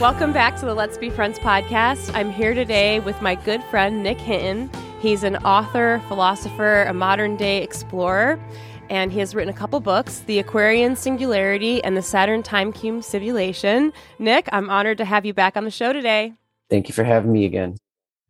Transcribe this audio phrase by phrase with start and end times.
[0.00, 2.10] Welcome back to the Let's Be Friends podcast.
[2.14, 4.70] I'm here today with my good friend Nick Hinton.
[4.98, 8.42] He's an author, philosopher, a modern day explorer,
[8.88, 13.04] and he has written a couple books The Aquarian Singularity and The Saturn Time Cube
[13.04, 13.92] Simulation.
[14.18, 16.32] Nick, I'm honored to have you back on the show today.
[16.70, 17.76] Thank you for having me again.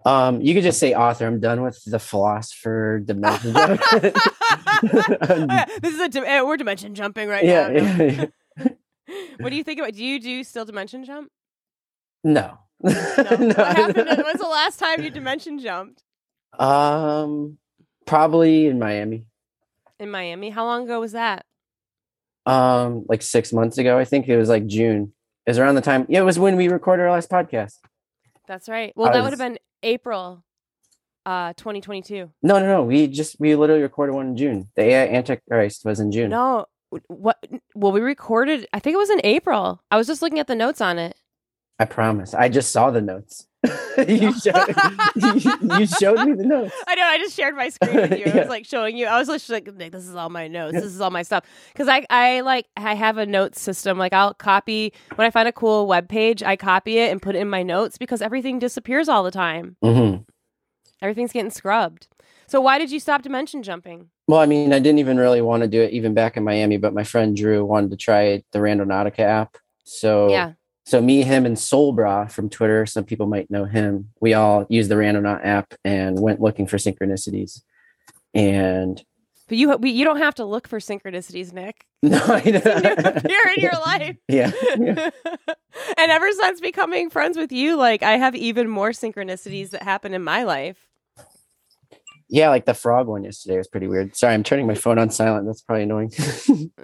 [0.05, 1.25] Um, you could just say author.
[1.25, 3.55] I'm done with the philosopher dimension.
[5.81, 7.81] This is a di- eh, we're dimension jumping right yeah, now.
[7.81, 8.69] yeah, yeah.
[9.39, 9.93] What do you think about?
[9.93, 11.31] Do you do still dimension jump?
[12.25, 12.59] No.
[12.83, 12.91] No.
[12.93, 13.47] No.
[13.49, 14.09] What happened?
[14.25, 16.03] When's the last time you dimension jumped
[16.59, 17.59] Um,
[18.07, 19.27] probably in Miami.
[19.99, 20.49] in Miami?
[20.51, 21.45] How long ago was that?
[22.47, 23.99] Um, like six months ago.
[23.99, 25.13] I think it was like June.
[25.47, 26.07] It was around the time.
[26.09, 27.75] Yeah, it was when we recorded our last podcast.
[28.49, 28.93] That's right.
[28.97, 30.43] Well, I that would have been April,
[31.27, 32.31] uh, 2022.
[32.43, 32.83] No, no, no.
[32.83, 34.69] We just we literally recorded one in June.
[34.75, 36.31] The AI Antichrist was in June.
[36.31, 36.65] No,
[37.09, 37.45] what?
[37.75, 38.67] Well, we recorded.
[38.73, 39.83] I think it was in April.
[39.91, 41.15] I was just looking at the notes on it.
[41.81, 42.35] I promise.
[42.35, 43.47] I just saw the notes.
[44.07, 44.75] you, showed,
[45.17, 46.75] you, you showed me the notes.
[46.87, 47.03] I know.
[47.05, 48.27] I just shared my screen with you.
[48.27, 49.07] I was like showing you.
[49.07, 50.75] I was just like, "Nick, this is all my notes.
[50.75, 51.45] This is all my stuff.
[51.73, 53.97] Because I, I like, I have a note system.
[53.97, 57.35] Like, I'll copy when I find a cool web page, I copy it and put
[57.35, 59.77] it in my notes because everything disappears all the time.
[59.83, 60.17] hmm
[61.01, 62.09] Everything's getting scrubbed.
[62.47, 64.11] So why did you stop dimension jumping?
[64.29, 66.77] Well, I mean, I didn't even really want to do it even back in Miami,
[66.77, 69.57] but my friend Drew wanted to try the Randonautica app.
[69.85, 70.53] So Yeah.
[70.91, 74.11] So me, him, and Soulbra from Twitter, some people might know him.
[74.21, 77.63] We all used the Randonaut app and went looking for synchronicities.
[78.35, 79.01] And
[79.47, 81.87] But you, we, you don't have to look for synchronicities, Nick.
[82.03, 84.17] no, I They appear in your life.
[84.29, 85.11] yeah, yeah.
[85.97, 90.13] and ever since becoming friends with you, like I have even more synchronicities that happen
[90.13, 90.90] in my life.
[92.33, 94.15] Yeah, like the frog one yesterday was pretty weird.
[94.15, 95.47] Sorry, I'm turning my phone on silent.
[95.47, 96.13] That's probably annoying.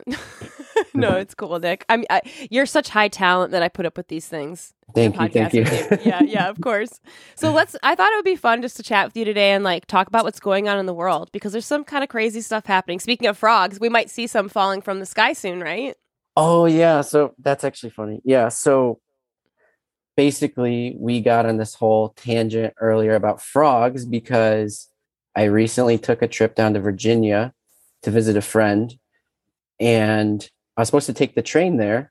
[0.95, 1.85] no, it's cool, Nick.
[1.89, 4.75] I mean, I, you're such high talent that I put up with these things.
[4.93, 5.65] thank you, thank you.
[6.05, 7.01] Yeah, yeah, of course.
[7.37, 7.77] So let's.
[7.85, 10.09] I thought it would be fun just to chat with you today and like talk
[10.09, 12.99] about what's going on in the world because there's some kind of crazy stuff happening.
[12.99, 15.95] Speaking of frogs, we might see some falling from the sky soon, right?
[16.37, 18.21] Oh yeah, so that's actually funny.
[18.25, 18.99] Yeah, so
[20.17, 24.89] basically we got on this whole tangent earlier about frogs because
[25.37, 27.53] I recently took a trip down to Virginia
[28.03, 28.93] to visit a friend
[29.79, 32.11] and I was supposed to take the train there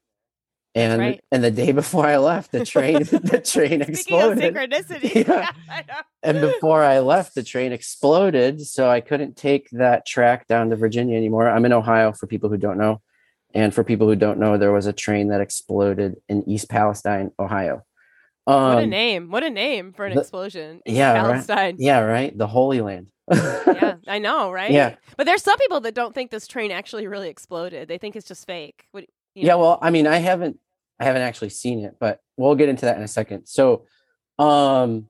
[0.75, 1.23] and right.
[1.31, 4.53] and the day before I left the train the train exploded.
[4.53, 5.49] synchronicity, Yeah.
[5.87, 5.93] Know.
[6.21, 10.75] and before I left the train exploded so I couldn't take that track down to
[10.75, 11.49] Virginia anymore.
[11.49, 13.01] I'm in Ohio for people who don't know.
[13.53, 17.31] And for people who don't know, there was a train that exploded in East Palestine,
[17.39, 17.83] Ohio.
[18.45, 19.31] What a Um, name!
[19.31, 20.81] What a name for an the- explosion.
[20.85, 21.21] East yeah, right.
[21.21, 21.75] Palestine.
[21.79, 22.35] Yeah, right.
[22.37, 23.11] The Holy Land.
[23.33, 24.69] yeah, I know, right?
[24.71, 24.95] Yeah.
[25.17, 27.87] But there's some people that don't think this train actually really exploded.
[27.87, 28.85] They think it's just fake.
[28.91, 29.59] What, you Yeah, know?
[29.59, 30.59] well, I mean, I haven't
[30.99, 33.47] I haven't actually seen it, but we'll get into that in a second.
[33.47, 33.85] So
[34.37, 35.07] um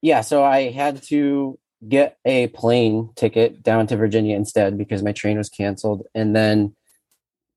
[0.00, 5.12] yeah, so I had to get a plane ticket down to Virginia instead because my
[5.12, 6.06] train was canceled.
[6.14, 6.74] And then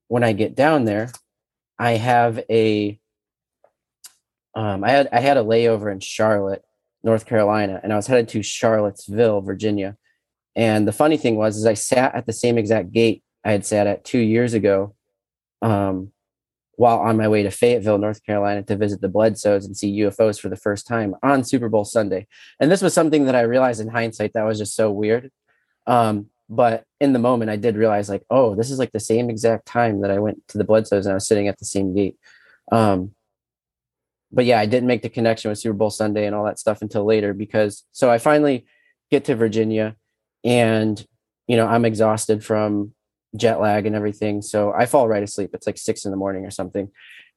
[0.08, 1.10] when I get down there,
[1.78, 3.00] I have a
[4.56, 6.64] um I had I had a layover in Charlotte,
[7.04, 9.96] North Carolina, and I was headed to Charlottesville, Virginia.
[10.56, 13.64] And the funny thing was is I sat at the same exact gate I had
[13.64, 14.96] sat at two years ago
[15.62, 16.10] um,
[16.76, 20.40] while on my way to Fayetteville, North Carolina, to visit the Bledsoes and see UFOs
[20.40, 22.26] for the first time on Super Bowl Sunday.
[22.58, 25.30] And this was something that I realized in hindsight that was just so weird.
[25.86, 29.30] Um, but in the moment, I did realize, like, oh, this is like the same
[29.30, 31.94] exact time that I went to the Bledsoes and I was sitting at the same
[31.94, 32.16] gate.
[32.70, 33.15] Um,
[34.36, 36.82] but yeah, I didn't make the connection with Super Bowl Sunday and all that stuff
[36.82, 38.66] until later because so I finally
[39.10, 39.96] get to Virginia
[40.44, 41.04] and
[41.48, 42.92] you know I'm exhausted from
[43.36, 44.42] jet lag and everything.
[44.42, 45.50] So I fall right asleep.
[45.54, 46.90] It's like six in the morning or something.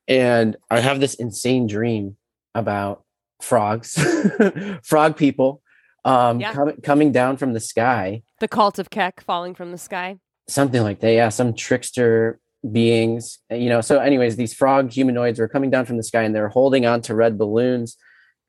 [0.07, 2.15] And I have this insane dream
[2.55, 3.03] about
[3.41, 3.97] frogs,
[4.83, 5.61] frog people
[6.05, 6.53] um, Yeah.
[6.53, 10.17] com- coming down from the sky, the cult of Kek falling from the sky.
[10.47, 11.11] something like that.
[11.13, 12.39] Yeah, some trickster
[12.71, 13.81] beings, you know.
[13.81, 17.01] So, anyways, these frog humanoids were coming down from the sky and they're holding on
[17.03, 17.97] to red balloons.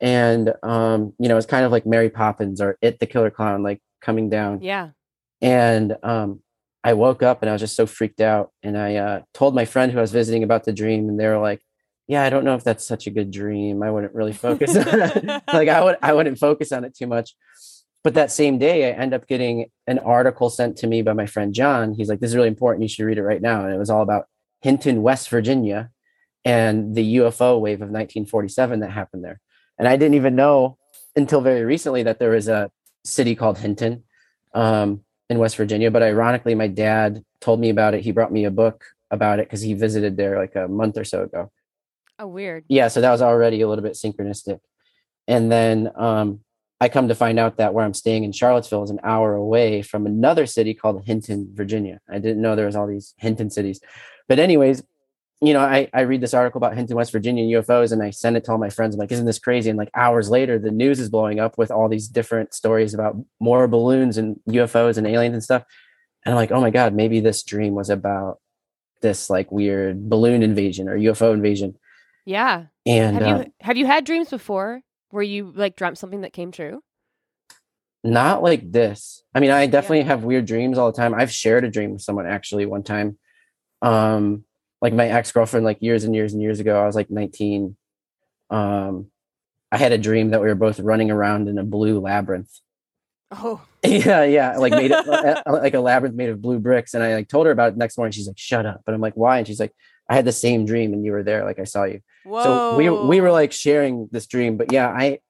[0.01, 3.63] And, um, you know, it's kind of like Mary Poppins or It the Killer Clown,
[3.63, 4.63] like coming down.
[4.63, 4.91] Yeah.
[5.43, 6.41] And um,
[6.83, 8.51] I woke up and I was just so freaked out.
[8.63, 11.27] And I uh, told my friend who I was visiting about the dream, and they
[11.27, 11.63] were like,
[12.07, 13.83] "Yeah, I don't know if that's such a good dream.
[13.83, 14.77] I wouldn't really focus.
[14.77, 17.35] On it like I would, I wouldn't focus on it too much."
[18.03, 21.27] But that same day, I end up getting an article sent to me by my
[21.27, 21.95] friend John.
[21.95, 22.83] He's like, "This is really important.
[22.83, 24.27] You should read it right now." And it was all about
[24.63, 25.91] Hinton, West Virginia,
[26.45, 29.41] and the UFO wave of 1947 that happened there.
[29.79, 30.79] And I didn't even know
[31.15, 32.71] until very recently that there was a
[33.05, 34.05] city called Hinton.
[34.55, 35.91] Um, in West Virginia.
[35.91, 38.03] But ironically, my dad told me about it.
[38.03, 41.05] He brought me a book about it because he visited there like a month or
[41.05, 41.51] so ago.
[42.19, 42.65] Oh, weird.
[42.69, 44.59] Yeah, so that was already a little bit synchronistic.
[45.27, 46.41] And then um,
[46.81, 49.83] I come to find out that where I'm staying in Charlottesville is an hour away
[49.83, 52.01] from another city called Hinton, Virginia.
[52.09, 53.81] I didn't know there was all these Hinton cities.
[54.29, 54.83] But anyways,
[55.43, 58.37] you know, I, I read this article about Hinton, West Virginia UFOs, and I send
[58.37, 58.95] it to all my friends.
[58.95, 59.69] I'm like, isn't this crazy?
[59.69, 63.17] And like hours later, the news is blowing up with all these different stories about
[63.41, 65.65] more balloons and UFOs and aliens and stuff.
[66.25, 68.39] And I'm like, oh my God, maybe this dream was about
[69.01, 71.77] this like weird balloon invasion or UFO invasion.
[72.27, 72.67] Yeah.
[72.85, 76.53] And have uh, have you had dreams before where you like dreamt something that came
[76.53, 76.83] true?
[78.03, 79.23] not like this.
[79.35, 81.15] I mean, I definitely have weird dreams all the time.
[81.15, 83.19] I've shared a dream with someone actually one time.
[83.83, 84.45] Um,
[84.81, 87.77] like my ex-girlfriend, like years and years and years ago, I was like 19.
[88.49, 89.11] Um,
[89.71, 92.51] I had a dream that we were both running around in a blue labyrinth.
[93.31, 96.95] Oh, Yeah, yeah, like made it uh, like a labyrinth made of blue bricks.
[96.95, 98.13] And I like told her about it next morning.
[98.13, 99.73] She's like, "Shut up!" But I'm like, "Why?" And she's like,
[100.09, 101.45] "I had the same dream, and you were there.
[101.45, 102.43] Like I saw you." whoa.
[102.43, 104.57] So we we were like sharing this dream.
[104.59, 105.21] But yeah, I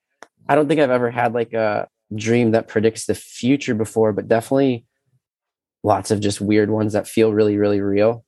[0.49, 4.27] I don't think I've ever had like a dream that predicts the future before, but
[4.27, 4.85] definitely
[5.85, 8.25] lots of just weird ones that feel really really real.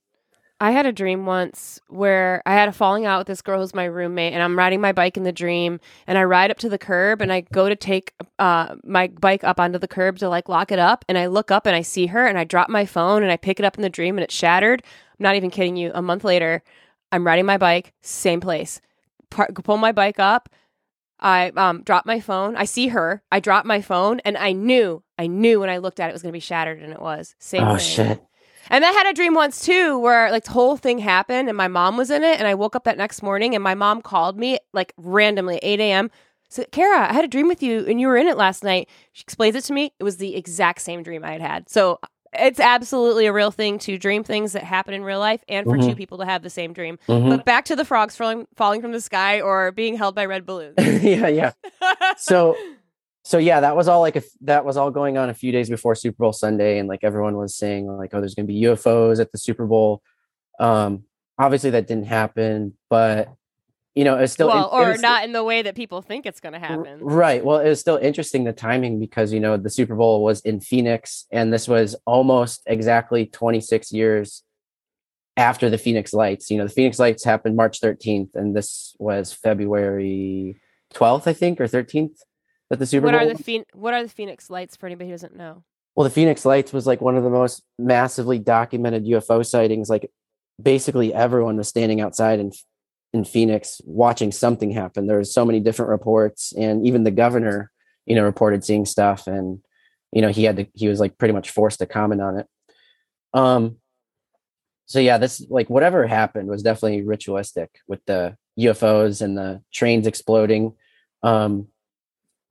[0.63, 3.75] I had a dream once where I had a falling out with this girl who's
[3.75, 6.69] my roommate, and I'm riding my bike in the dream, and I ride up to
[6.69, 10.29] the curb, and I go to take uh, my bike up onto the curb to
[10.29, 12.69] like lock it up, and I look up and I see her, and I drop
[12.69, 14.85] my phone, and I pick it up in the dream, and it's shattered.
[14.85, 15.91] I'm not even kidding you.
[15.97, 16.63] A month later,
[17.11, 18.81] I'm riding my bike, same place.
[19.31, 20.49] Par- pull my bike up.
[21.19, 22.55] I um, drop my phone.
[22.55, 23.21] I see her.
[23.33, 26.13] I drop my phone, and I knew, I knew when I looked at it, it
[26.13, 27.35] was going to be shattered, and it was.
[27.41, 27.79] Same oh thing.
[27.79, 28.23] shit!
[28.71, 31.69] And I had a dream once too where like the whole thing happened and my
[31.69, 32.39] mom was in it.
[32.39, 35.65] And I woke up that next morning and my mom called me like randomly at
[35.65, 36.11] 8 a.m.
[36.49, 38.89] Said, Kara, I had a dream with you and you were in it last night.
[39.13, 39.93] She explains it to me.
[39.99, 41.69] It was the exact same dream I had had.
[41.71, 41.99] So
[42.35, 45.77] it's absolutely a real thing to dream things that happen in real life and for
[45.77, 45.89] Mhm.
[45.91, 46.99] two people to have the same dream.
[47.09, 47.29] Mhm.
[47.31, 50.47] But back to the frogs falling, falling from the sky or being held by red
[50.47, 50.75] balloons.
[51.03, 51.53] yeah, yeah.
[52.17, 52.57] So
[53.25, 55.69] so yeah, that was all like a, that was all going on a few days
[55.71, 58.63] before Super Bowl Sunday, and like everyone was saying like, oh, there's going to be
[58.63, 60.03] UFOs at the Super Bowl.
[60.59, 61.05] Um,
[61.39, 63.29] obviously that didn't happen, but
[63.95, 66.01] you know, it's still well, it- it or was- not in the way that people
[66.03, 66.99] think it's going to R- happen.
[67.01, 67.45] Right.
[67.45, 70.61] Well, it was still interesting the timing because you know the Super Bowl was in
[70.61, 74.43] Phoenix, and this was almost exactly 26 years
[75.37, 76.51] after the Phoenix Lights.
[76.51, 80.61] You know, the Phoenix Lights happened March 13th, and this was February
[80.95, 82.17] 12th, I think, or 13th
[82.73, 83.21] that the Super What Bowl.
[83.21, 83.43] are the.
[83.43, 85.63] Phoen- What are the Phoenix Lights for anybody who doesn't know?
[85.95, 89.91] Well, the Phoenix Lights was like one of the most massively documented UFO sightings.
[89.91, 90.11] Like
[90.61, 92.51] basically everyone was standing outside in
[93.13, 95.07] in Phoenix watching something happen.
[95.07, 97.71] There was so many different reports, and even the governor,
[98.07, 99.61] you know, reported seeing stuff, and
[100.13, 102.47] you know he had to he was like pretty much forced to comment on it.
[103.35, 103.77] Um.
[104.87, 110.07] So yeah, this like whatever happened was definitely ritualistic with the UFOs and the trains
[110.07, 110.73] exploding.
[111.23, 111.69] Um,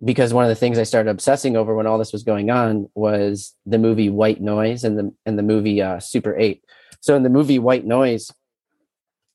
[0.04, 2.90] because one of the things I started obsessing over when all this was going on
[2.96, 6.64] was the movie White Noise and the and the movie uh, Super Eight.
[7.02, 8.32] So in the movie White Noise,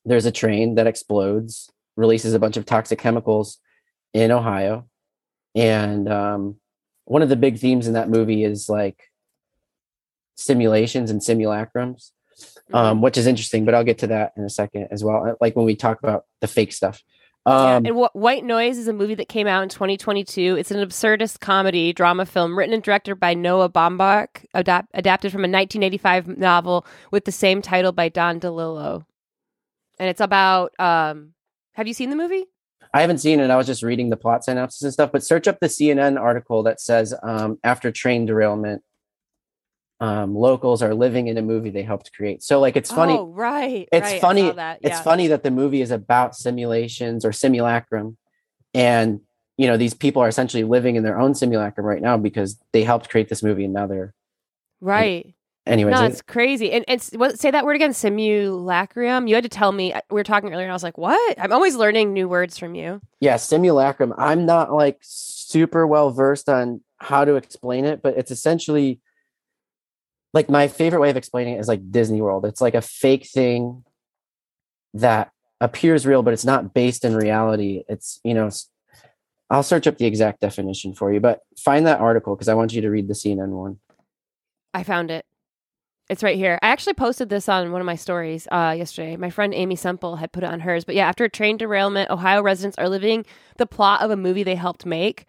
[0.05, 3.59] there's a train that explodes, releases a bunch of toxic chemicals
[4.13, 4.87] in Ohio,
[5.55, 6.55] and um,
[7.05, 9.11] one of the big themes in that movie is like
[10.35, 12.11] simulations and simulacrums,
[12.73, 13.63] um, which is interesting.
[13.63, 15.37] But I'll get to that in a second as well.
[15.39, 17.01] Like when we talk about the fake stuff.
[17.47, 20.57] Yeah, Um, and Wh- White Noise is a movie that came out in 2022.
[20.57, 25.41] It's an absurdist comedy drama film written and directed by Noah Baumbach, adap- adapted from
[25.41, 29.05] a 1985 novel with the same title by Don DeLillo.
[29.99, 30.73] And it's about.
[30.79, 31.33] Um,
[31.73, 32.45] have you seen the movie?
[32.93, 33.49] I haven't seen it.
[33.49, 35.11] I was just reading the plot synopsis and stuff.
[35.11, 38.81] But search up the CNN article that says um, after train derailment,
[39.99, 42.43] um, locals are living in a movie they helped create.
[42.43, 43.13] So like it's funny.
[43.13, 43.87] Oh, right.
[43.91, 44.51] it's right, funny.
[44.51, 44.79] that.
[44.81, 48.17] It's funny that the movie is about simulations or simulacrum,
[48.73, 49.21] and
[49.57, 52.83] you know these people are essentially living in their own simulacrum right now because they
[52.83, 54.13] helped create this movie, and now they're
[54.81, 55.33] Right.
[55.65, 55.95] anyways.
[55.95, 56.71] No, it- it's crazy.
[56.71, 59.27] And it's what say that word again, simulacrum.
[59.27, 59.93] You had to tell me.
[59.93, 62.57] uh, We were talking earlier, and I was like, "What?" I'm always learning new words
[62.57, 63.01] from you.
[63.19, 64.13] yeah, simulacrum.
[64.17, 68.99] I'm not like super well versed on how to explain it, but it's essentially
[70.33, 72.45] like my favorite way of explaining it is like Disney World.
[72.45, 73.83] It's like a fake thing
[74.93, 77.83] that appears real, but it's not based in reality.
[77.87, 78.49] It's, you know,
[79.49, 82.73] I'll search up the exact definition for you, but find that article because I want
[82.73, 83.79] you to read the CNN one.
[84.73, 85.25] I found it.
[86.09, 86.57] It's right here.
[86.61, 89.17] I actually posted this on one of my stories uh, yesterday.
[89.17, 90.85] My friend Amy Semple had put it on hers.
[90.85, 93.25] But yeah, after a train derailment, Ohio residents are living
[93.57, 95.25] the plot of a movie they helped make.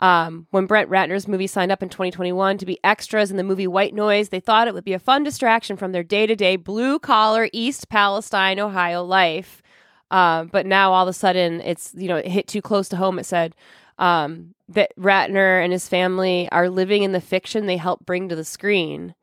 [0.00, 3.66] Um, when Brent Ratner's movie signed up in 2021 to be extras in the movie
[3.66, 6.56] White Noise, they thought it would be a fun distraction from their day to day
[6.56, 9.62] blue collar East Palestine, Ohio life.
[10.10, 12.96] Um, but now all of a sudden it's you know it hit too close to
[12.96, 13.18] home.
[13.18, 13.54] It said
[13.98, 18.36] um, that Ratner and his family are living in the fiction they helped bring to
[18.36, 19.14] the screen.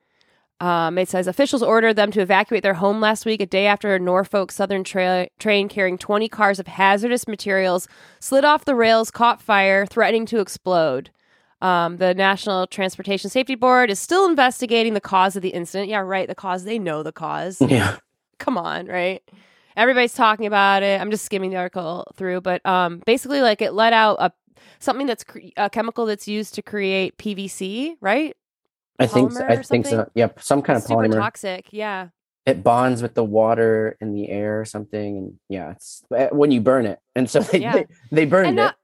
[0.60, 3.94] Um, it says officials ordered them to evacuate their home last week, a day after
[3.94, 7.88] a Norfolk Southern tra- train carrying 20 cars of hazardous materials
[8.20, 11.12] slid off the rails, caught fire, threatening to explode.
[11.62, 15.90] Um, the National Transportation Safety Board is still investigating the cause of the incident.
[15.90, 16.28] Yeah, right.
[16.28, 16.64] The cause.
[16.64, 17.62] They know the cause.
[17.62, 17.98] Yeah.
[18.40, 19.22] Come on, right?
[19.76, 21.00] Everybody's talking about it.
[21.00, 24.32] I'm just skimming the article through, but um, basically, like it let out a
[24.80, 28.36] something that's cre- a chemical that's used to create PVC, right?
[29.00, 29.46] I think so.
[29.46, 30.10] I think so.
[30.16, 31.20] Yep, some kind It's of polymer.
[31.20, 31.68] toxic.
[31.72, 32.10] Yeah.
[32.46, 36.50] It bonds with the water in the air or something, and yeah, it's eh, when
[36.51, 37.74] you burn it, and so they Yeah.
[37.74, 38.75] they, they burned And it.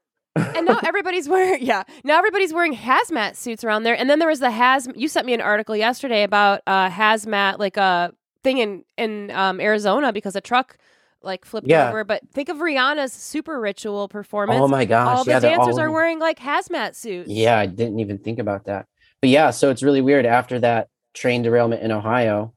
[0.56, 4.28] and now everybody's wearing yeah now everybody's wearing hazmat suits around there and then there
[4.28, 8.58] was the haz you sent me an article yesterday about uh hazmat like a thing
[8.58, 10.76] in in um arizona because a truck
[11.22, 11.88] like flipped Yeah.
[11.88, 15.18] over but think of rihanna's super ritual performance oh my gosh!
[15.18, 18.40] all the yeah, dancers all are wearing like hazmat suits Yeah, I didn't even think
[18.40, 18.86] about that.
[19.24, 20.26] But yeah, so it's really weird.
[20.26, 22.52] After that train derailment in Ohio,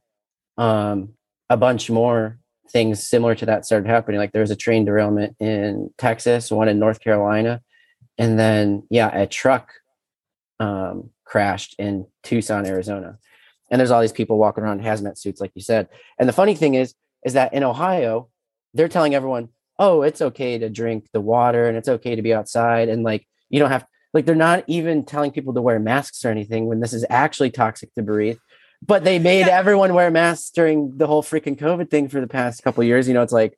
[0.57, 1.13] um,
[1.49, 4.19] a bunch more things similar to that started happening.
[4.19, 7.61] Like there was a train derailment in Texas, one in North Carolina,
[8.17, 9.71] and then yeah, a truck
[10.59, 13.17] um, crashed in Tucson, Arizona.
[13.71, 15.87] And there's all these people walking around in hazmat suits, like you said.
[16.19, 16.93] And the funny thing is,
[17.23, 18.27] is that in Ohio,
[18.73, 19.47] they're telling everyone,
[19.79, 23.25] "Oh, it's okay to drink the water, and it's okay to be outside, and like
[23.49, 26.79] you don't have like they're not even telling people to wear masks or anything when
[26.79, 28.37] this is actually toxic to breathe."
[28.85, 29.57] But they made Yeah.
[29.57, 33.07] everyone wear masks during the whole freaking COVID thing for the past couple years.
[33.07, 33.57] You know, it's like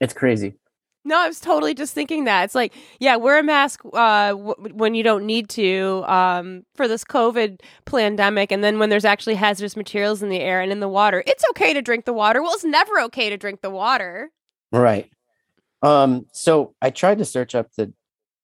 [0.00, 0.54] it's crazy.
[1.06, 4.54] no i was totally just thinking that it's like yeah wear a mask uh w-
[4.72, 9.34] when you don't need to um for this covid pandemic and then when there's actually
[9.34, 12.42] hazardous materials in the air and in the water it's okay to drink the water
[12.42, 14.30] well it's never okay to drink the water
[14.72, 15.10] Right.
[15.82, 17.92] Um, so I tried to search up the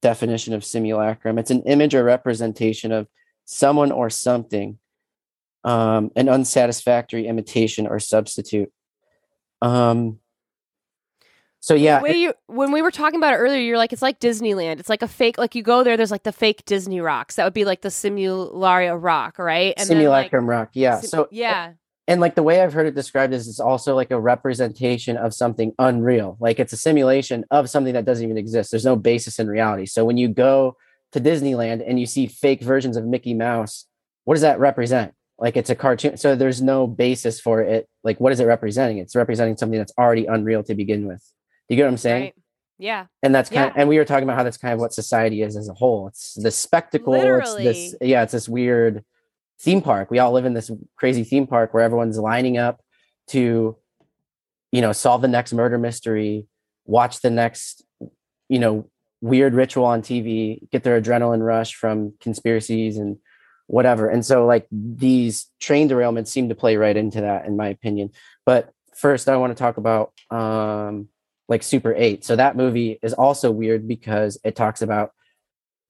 [0.02, 1.38] definition of simulacrum.
[1.38, 3.06] It's an image or representation of
[3.44, 4.78] someone or something,
[5.64, 8.72] um, an unsatisfactory imitation or substitute.
[9.62, 10.18] Um,
[11.62, 14.18] so yeah, way you when we were talking about it earlier, you're like it's like
[14.18, 14.80] Disneyland.
[14.80, 15.36] It's like a fake.
[15.36, 17.36] Like you go there, there's like the fake Disney rocks.
[17.36, 19.74] That would be like the Simularia rock, right?
[19.76, 20.70] and then, like, simulacrum rock.
[20.72, 21.00] Yeah.
[21.00, 21.72] sim- So yeah,
[22.10, 25.32] and like the way I've heard it described is it's also like a representation of
[25.32, 26.36] something unreal.
[26.40, 28.72] Like it's a simulation of something that doesn't even exist.
[28.72, 29.86] There's no basis in reality.
[29.86, 30.76] So when you go
[31.12, 33.86] to Disneyland and you see fake versions of Mickey Mouse,
[34.24, 35.14] what does that represent?
[35.38, 36.16] Like it's a cartoon.
[36.16, 37.88] So there's no basis for it.
[38.02, 38.98] Like what is it representing?
[38.98, 41.24] It's representing something that's already unreal to begin with.
[41.68, 42.22] You get what I'm saying?
[42.22, 42.34] right.
[42.80, 44.94] Yeah, And that's kind of, and we were talking about how that's kind of what
[44.94, 46.08] society is as a whole.
[46.08, 47.12] It's the spectacle.
[47.12, 48.10] It's this, Literally.
[48.10, 49.04] yeah, it's this weird
[49.60, 50.10] theme park.
[50.10, 52.80] We all live in this crazy theme park where everyone's lining up
[53.28, 53.76] to,
[54.72, 56.46] you know, solve the next murder mystery,
[56.86, 57.84] watch the next,
[58.48, 58.88] you know,
[59.20, 63.18] weird ritual on TV, get their adrenaline rush from conspiracies and
[63.66, 64.08] whatever.
[64.08, 68.10] And so, like, these train derailments seem to play right into that, in my opinion.
[68.46, 71.08] But first, I want to talk about, um,
[71.48, 72.24] like Super 8.
[72.24, 75.12] So that movie is also weird because it talks about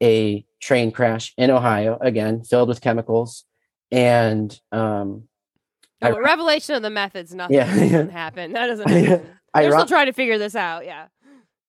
[0.02, 3.44] a train crash in Ohio, again, filled with chemicals.
[3.92, 5.25] And um
[6.02, 7.35] No, a revelation of the methods.
[7.35, 7.66] Nothing Yeah.
[7.75, 8.52] doesn't happen.
[8.52, 8.88] That doesn't.
[8.88, 9.06] Happen.
[9.06, 10.85] They're iron- still trying to figure this out.
[10.85, 11.06] Yeah.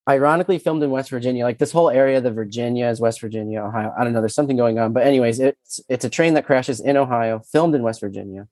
[0.10, 1.44] ironically filmed in West Virginia.
[1.46, 3.94] Like this whole area, the Virginia is West Virginia, Ohio.
[3.98, 4.20] I don't know.
[4.22, 4.94] There's something going on.
[4.94, 8.48] But anyways, it's it's a train that crashes in Ohio, filmed in West Virginia,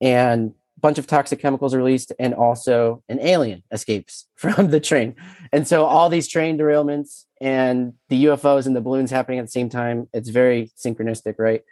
[0.00, 4.78] and a bunch of toxic chemicals are released, and also an alien escapes from the
[4.80, 5.16] train.
[5.52, 9.50] And so all these train derailments and the UFOs and the balloons happening at the
[9.50, 10.08] same time.
[10.12, 11.62] It's very synchronistic, right?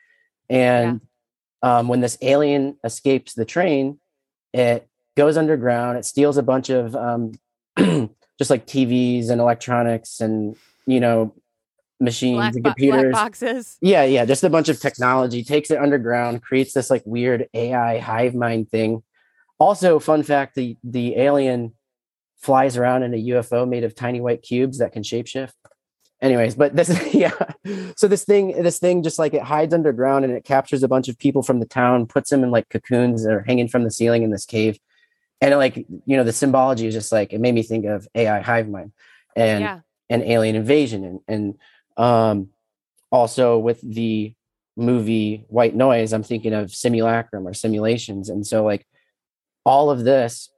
[0.50, 1.00] And
[1.62, 3.98] um, when this alien escapes the train,
[4.52, 5.98] it goes underground.
[5.98, 7.32] It steals a bunch of um,
[8.38, 11.34] just like TVs and electronics and you know
[12.00, 13.12] machines Black, and bo- computers.
[13.12, 13.78] boxes.
[13.80, 15.42] Yeah, yeah, just a bunch of technology.
[15.42, 19.02] Takes it underground, creates this like weird AI hive mind thing.
[19.58, 21.74] Also, fun fact: the the alien
[22.38, 25.52] flies around in a UFO made of tiny white cubes that can shapeshift.
[26.22, 27.32] Anyways, but this yeah.
[27.96, 31.08] So this thing, this thing just like it hides underground and it captures a bunch
[31.08, 33.90] of people from the town, puts them in like cocoons that are hanging from the
[33.90, 34.78] ceiling in this cave.
[35.42, 38.08] And it, like, you know, the symbology is just like it made me think of
[38.14, 38.92] AI hive mind
[39.36, 39.80] and yeah.
[40.08, 41.58] and alien invasion and and
[42.02, 42.48] um
[43.12, 44.34] also with the
[44.76, 48.86] movie white noise i'm thinking of simulacrum or simulations and so like
[49.64, 50.50] all of this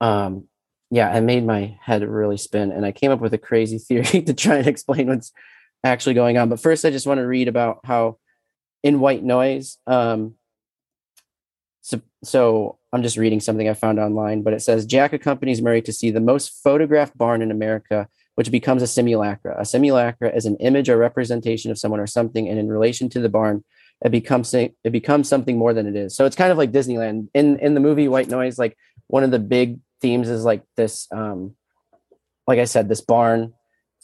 [0.00, 0.46] um
[0.90, 4.22] yeah it made my head really spin and i came up with a crazy theory
[4.22, 5.32] to try and explain what's
[5.82, 8.16] actually going on but first i just want to read about how
[8.82, 10.34] in white noise um
[11.84, 15.82] so, so I'm just reading something I found online, but it says Jack accompanies Murray
[15.82, 19.54] to see the most photographed barn in America, which becomes a simulacra.
[19.60, 23.20] A simulacra is an image or representation of someone or something, and in relation to
[23.20, 23.64] the barn,
[24.02, 26.16] it becomes it becomes something more than it is.
[26.16, 27.28] So it's kind of like Disneyland.
[27.34, 31.08] In in the movie White Noise, like one of the big themes is like this
[31.12, 31.54] um
[32.46, 33.54] like I said, this barn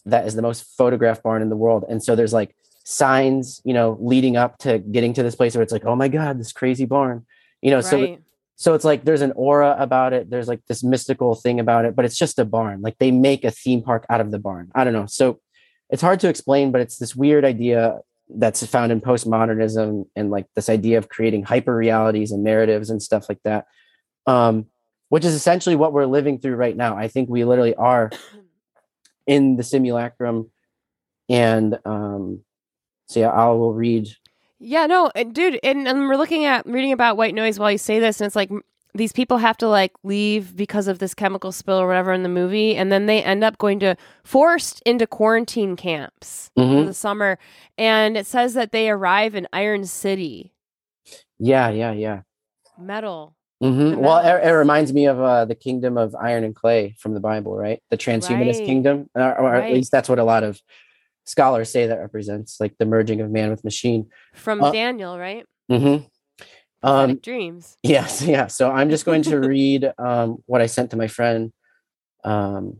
[0.07, 1.85] that is the most photographed barn in the world.
[1.89, 5.63] And so there's like signs, you know, leading up to getting to this place where
[5.63, 7.27] it's like, oh my God, this crazy barn.
[7.61, 7.85] You know, right.
[7.85, 8.19] so
[8.57, 10.31] so it's like there's an aura about it.
[10.31, 12.81] There's like this mystical thing about it, but it's just a barn.
[12.81, 14.71] Like they make a theme park out of the barn.
[14.75, 15.07] I don't know.
[15.07, 15.41] So
[15.91, 20.47] it's hard to explain, but it's this weird idea that's found in postmodernism and like
[20.55, 23.67] this idea of creating hyper realities and narratives and stuff like that.
[24.27, 24.67] Um,
[25.11, 26.97] which is essentially what we're living through right now.
[26.97, 28.11] I think we literally are
[29.27, 30.51] in the simulacrum.
[31.29, 32.41] And um,
[33.07, 34.09] so yeah, I will read
[34.63, 37.99] yeah, no, dude, and, and we're looking at reading about white noise while you say
[37.99, 38.51] this, and it's like
[38.95, 42.29] these people have to like leave because of this chemical spill or whatever in the
[42.29, 46.79] movie, and then they end up going to forced into quarantine camps mm-hmm.
[46.79, 47.39] for the summer,
[47.79, 50.53] and it says that they arrive in Iron City.
[51.39, 52.23] Yeah, yeah, yeah.
[52.79, 53.35] Metal.
[53.63, 54.01] Mm-hmm.
[54.01, 57.21] Well, it, it, reminds me of uh, the kingdom of iron and clay from the
[57.21, 57.83] Bible, right?
[57.91, 58.67] The transhumanist right.
[58.67, 59.65] kingdom, or, or right.
[59.65, 60.59] at least that's what a lot of
[61.27, 65.45] scholars say that represents like the merging of man with machine from uh, Daniel, right?
[65.71, 66.07] Mm-hmm.
[66.83, 67.77] Um, dreams.
[67.83, 68.47] Yes, yeah.
[68.47, 71.53] So I'm just going to read um, what I sent to my friend.
[72.25, 72.79] Um,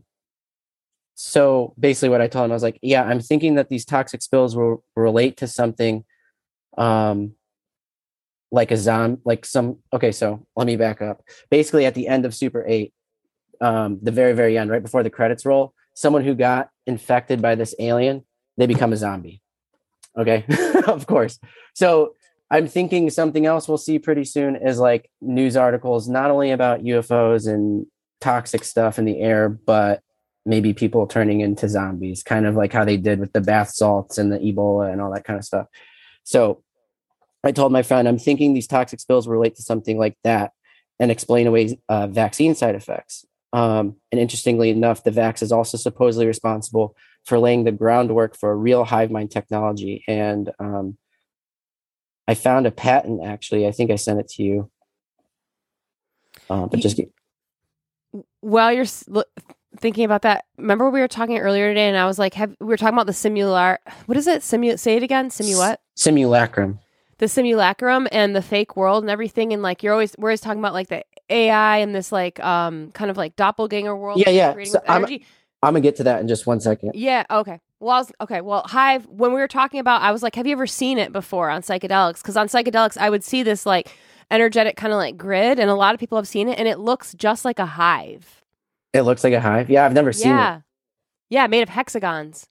[1.15, 4.21] so basically, what I told him, I was like, "Yeah, I'm thinking that these toxic
[4.21, 6.03] spills will relate to something,
[6.77, 7.33] um,
[8.51, 11.21] like a zombie, like some." Okay, so let me back up.
[11.49, 12.93] Basically, at the end of Super Eight,
[13.59, 17.55] um, the very very end, right before the credits roll, someone who got infected by
[17.55, 18.23] this alien
[18.57, 19.41] they become a zombie.
[20.17, 20.45] Okay,
[20.87, 21.39] of course.
[21.73, 22.15] So
[22.49, 26.83] I'm thinking something else we'll see pretty soon is like news articles, not only about
[26.83, 27.85] UFOs and
[28.19, 30.01] toxic stuff in the air, but
[30.45, 34.17] maybe people turning into zombies, kind of like how they did with the bath salts
[34.17, 35.67] and the Ebola and all that kind of stuff.
[36.23, 36.61] So
[37.43, 40.51] I told my friend, I'm thinking these toxic spills relate to something like that
[40.99, 43.25] and explain away uh, vaccine side effects.
[43.53, 48.51] Um, and interestingly enough, the vax is also supposedly responsible for laying the groundwork for
[48.51, 50.03] a real hive mind technology.
[50.07, 50.97] And um,
[52.27, 53.67] I found a patent actually.
[53.67, 54.71] I think I sent it to you.
[56.49, 57.11] Uh, but just get...
[58.41, 58.85] while you're
[59.77, 62.67] thinking about that, remember we were talking earlier today, and I was like, have, we
[62.67, 63.77] were talking about the simular.
[64.05, 64.41] What is it?
[64.41, 64.77] Simu.
[64.79, 65.29] Say it again.
[65.29, 65.81] Simu what?
[65.95, 66.79] Simulacrum.
[67.21, 70.59] The simulacrum and the fake world and everything, and like you're always we're always talking
[70.59, 74.19] about like the AI and this like um kind of like doppelganger world.
[74.19, 74.63] Yeah, yeah.
[74.63, 76.91] So I'm, I'm gonna get to that in just one second.
[76.95, 77.23] Yeah.
[77.29, 77.59] Okay.
[77.79, 78.41] Well, I was okay.
[78.41, 79.05] Well, Hive.
[79.07, 81.61] When we were talking about, I was like, "Have you ever seen it before on
[81.61, 83.95] psychedelics?" Because on psychedelics, I would see this like
[84.31, 86.79] energetic kind of like grid, and a lot of people have seen it, and it
[86.79, 88.41] looks just like a hive.
[88.93, 89.69] It looks like a hive.
[89.69, 90.57] Yeah, I've never seen yeah.
[90.57, 90.63] it.
[91.29, 92.47] Yeah, made of hexagons.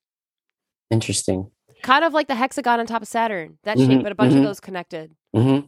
[0.90, 1.50] Interesting.
[1.82, 3.58] Kind of like the hexagon on top of Saturn.
[3.64, 4.40] That mm-hmm, shape, but a bunch mm-hmm.
[4.40, 5.12] of those connected.
[5.34, 5.66] Mm-hmm.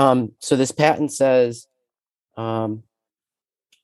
[0.00, 0.32] Um.
[0.40, 1.66] So this patent says,
[2.36, 2.84] um,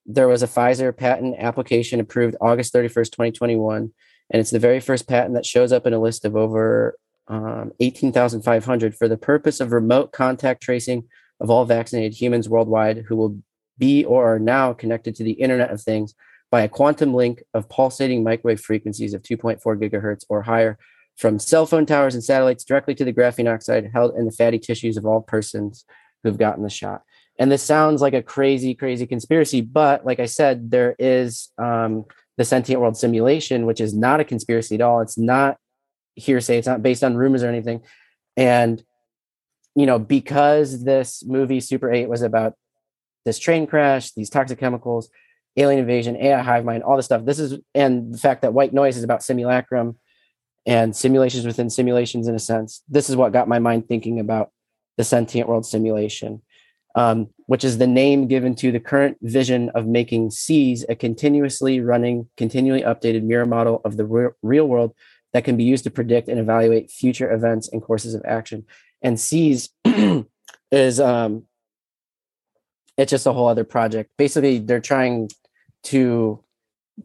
[0.07, 3.92] there was a Pfizer patent application approved August 31st, 2021.
[4.31, 6.97] And it's the very first patent that shows up in a list of over
[7.29, 11.09] um, 18,500 for the purpose of remote contact tracing
[11.40, 13.38] of all vaccinated humans worldwide who will
[13.79, 16.14] be or are now connected to the Internet of Things
[16.51, 20.79] by a quantum link of pulsating microwave frequencies of 2.4 gigahertz or higher
[21.16, 24.59] from cell phone towers and satellites directly to the graphene oxide held in the fatty
[24.59, 25.85] tissues of all persons
[26.22, 27.03] who've gotten the shot.
[27.38, 32.05] And this sounds like a crazy crazy conspiracy but like i said there is um,
[32.37, 35.00] the sentient world simulation which is not a conspiracy at all.
[35.00, 35.59] It's not
[36.16, 36.59] hearsay.
[36.59, 37.83] It's not based on rumors or anything.
[38.37, 38.83] And
[39.74, 42.55] you know because this movie super 8 was about
[43.24, 45.09] this train crash these toxic chemicals
[45.57, 48.72] alien invasion ai hive mind all this stuff this is and the fact that white
[48.72, 49.98] noise is about simulacrum
[50.66, 54.50] and simulations within simulations in a sense this is what got my mind thinking about
[54.96, 56.40] the sentient world simulation
[56.94, 61.81] um, which is the name given to the current vision of making SEAS a continuously
[61.81, 64.94] running, continually updated mirror model of the re- real world
[65.33, 68.64] that can be used to predict and evaluate future events and courses of action.
[69.03, 69.70] And SEAS
[70.70, 71.44] is um,
[72.96, 74.11] it's just a whole other project.
[74.16, 75.31] Basically, they're trying
[75.85, 76.42] to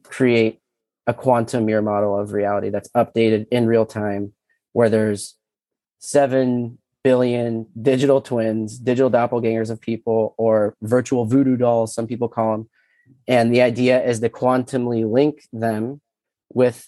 [0.03, 0.61] create
[1.09, 4.31] a quantum mirror model of reality that's updated in real time,
[4.73, 5.35] where there's
[5.97, 12.51] seven billion digital twins, digital doppelgangers of people, or virtual voodoo dolls, some people call
[12.51, 12.69] them.
[13.27, 15.99] And the idea is to quantumly link them
[16.53, 16.85] with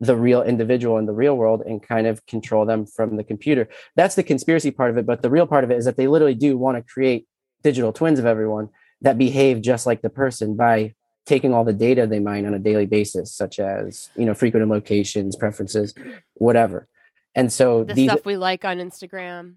[0.00, 3.70] the real individual in the real world and kind of control them from the computer.
[3.96, 5.06] That's the conspiracy part of it.
[5.06, 7.26] But the real part of it is that they literally do want to create
[7.62, 8.68] digital twins of everyone
[9.00, 10.92] that behave just like the person by
[11.30, 14.68] taking all the data they mine on a daily basis, such as you know frequent
[14.68, 15.94] locations, preferences,
[16.34, 16.88] whatever.
[17.36, 19.54] And so The these, stuff we like on Instagram,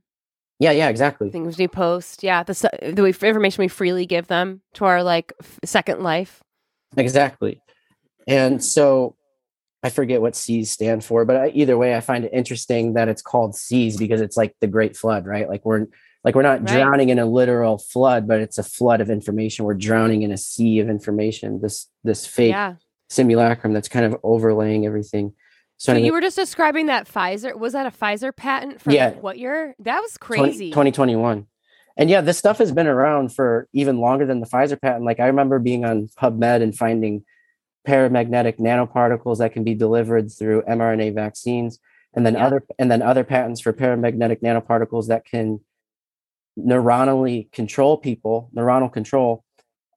[0.60, 1.32] yeah, yeah, exactly.
[1.32, 2.24] things we post.
[2.24, 2.54] Yeah, the,
[2.94, 5.34] the information we freely give them to our like
[5.66, 6.44] second life.
[6.96, 7.60] Exactly.
[8.28, 8.62] And hmm.
[8.62, 9.16] so
[9.82, 13.10] I forget what SEAS stand for, but I, either way, I find it interesting that
[13.10, 15.50] it's called SEAS because it's like the great flood, right?
[15.50, 15.88] Like we're
[16.24, 16.68] like we're not Right.
[16.68, 19.66] drowning in a literal flood, but it's a flood of information.
[19.66, 21.62] We're drowning in a sea of information.
[21.62, 22.76] This this fake Yeah.
[23.10, 25.34] simulacrum that's kind of overlaying everything.
[25.78, 27.58] So I mean, you were just describing that Pfizer.
[27.58, 29.12] Was that a Pfizer patent from Yeah.
[29.20, 29.76] what year?
[29.80, 30.70] That was 20 crazy.
[30.72, 31.48] 2021.
[31.98, 35.04] And yeah, this stuff has been around for even longer than the Pfizer patent.
[35.06, 37.24] Like I remember being on PubMed and finding
[37.88, 41.80] paramagnetic nanoparticles that can be delivered through mRNA vaccines,
[42.16, 42.46] and then Yeah.
[42.46, 45.60] other and then other patents for paramagnetic nanoparticles that can
[46.58, 49.44] neuronally control people, neuronal control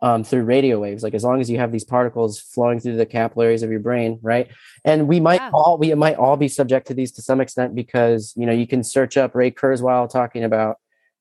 [0.02, 1.02] um, through radio waves.
[1.02, 4.18] Like as long as you have these particles flowing through the capillaries of your brain,
[4.22, 4.48] right?
[4.84, 8.32] And we might all we might all be subject to these to some extent because
[8.36, 10.76] you know you can search up Ray Kurzweil talking about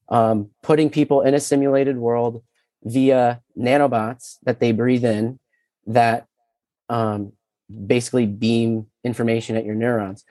[0.10, 2.44] um, putting people in a simulated world
[2.84, 5.40] via nanobots that they breathe in
[5.88, 6.28] that
[6.90, 7.32] um,
[7.88, 10.24] basically beam information at your neurons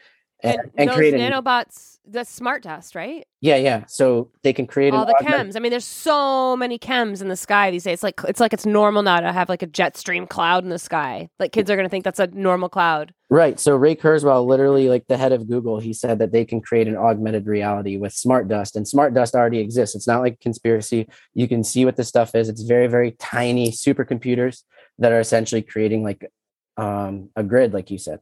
[0.45, 3.27] and, and, and those create an, nanobots, the smart dust, right?
[3.41, 5.57] yeah yeah so they can create All the augment- chems.
[5.57, 7.95] I mean, there's so many chems in the sky these days.
[7.95, 10.71] It's like it's like it's normal now to have like a jet stream cloud in
[10.71, 11.29] the sky.
[11.39, 13.13] Like kids are gonna think that's a normal cloud.
[13.31, 13.59] Right.
[13.59, 16.87] So Ray Kurzweil, literally like the head of Google, he said that they can create
[16.87, 19.97] an augmented reality with smart dust, and smart dust already exists.
[19.97, 21.09] It's not like a conspiracy.
[21.35, 22.49] You can see what this stuff is.
[22.49, 24.63] It's very, very tiny supercomputers
[25.01, 26.31] that are essentially creating like
[26.77, 28.21] um, a grid, like you said.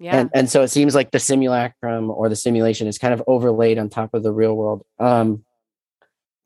[0.00, 0.16] Yeah.
[0.16, 3.78] And and so it seems like the simulacrum or the simulation is kind of overlaid
[3.78, 4.82] on top of the real world.
[4.98, 5.44] Um,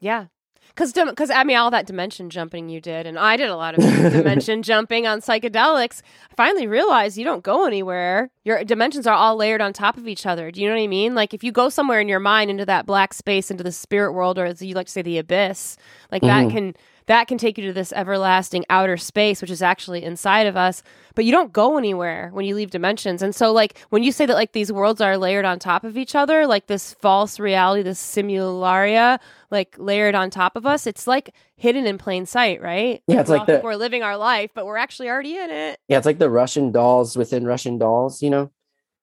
[0.00, 0.26] Yeah.
[0.70, 3.78] Because, because I mean, all that dimension jumping you did, and I did a lot
[3.78, 6.02] of dimension jumping on psychedelics.
[6.32, 8.28] I finally realized you don't go anywhere.
[8.44, 10.50] Your dimensions are all layered on top of each other.
[10.50, 11.14] Do you know what I mean?
[11.14, 14.14] Like if you go somewhere in your mind into that black space, into the spirit
[14.14, 15.76] world, or as you like to say, the abyss,
[16.10, 16.50] like that Mhm.
[16.50, 16.74] can
[17.06, 20.82] that can take you to this everlasting outer space, which is actually inside of us.
[21.14, 23.20] But you don't go anywhere when you leave dimensions.
[23.22, 25.96] And so, like when you say that, like these worlds are layered on top of
[25.98, 29.18] each other, like this false reality, this simularia,
[29.50, 33.02] like layered on top of us, it's like hidden in plain sight, right?
[33.06, 35.78] Yeah, it's we like the- we're living our life, but we're actually already in it.
[35.88, 38.50] yeah, it's like the Russian dolls within Russian dolls, you know,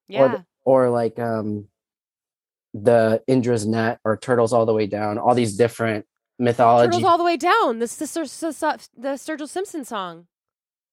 [0.08, 0.22] Yeah.
[0.22, 1.68] or the- or like um,
[2.74, 5.18] the Indra's net or turtles all the way down.
[5.18, 6.06] All these different
[6.42, 6.88] mythology.
[6.88, 7.80] Turtles all the way down.
[7.80, 10.28] This the, Sir- the Sturgill Simpson song.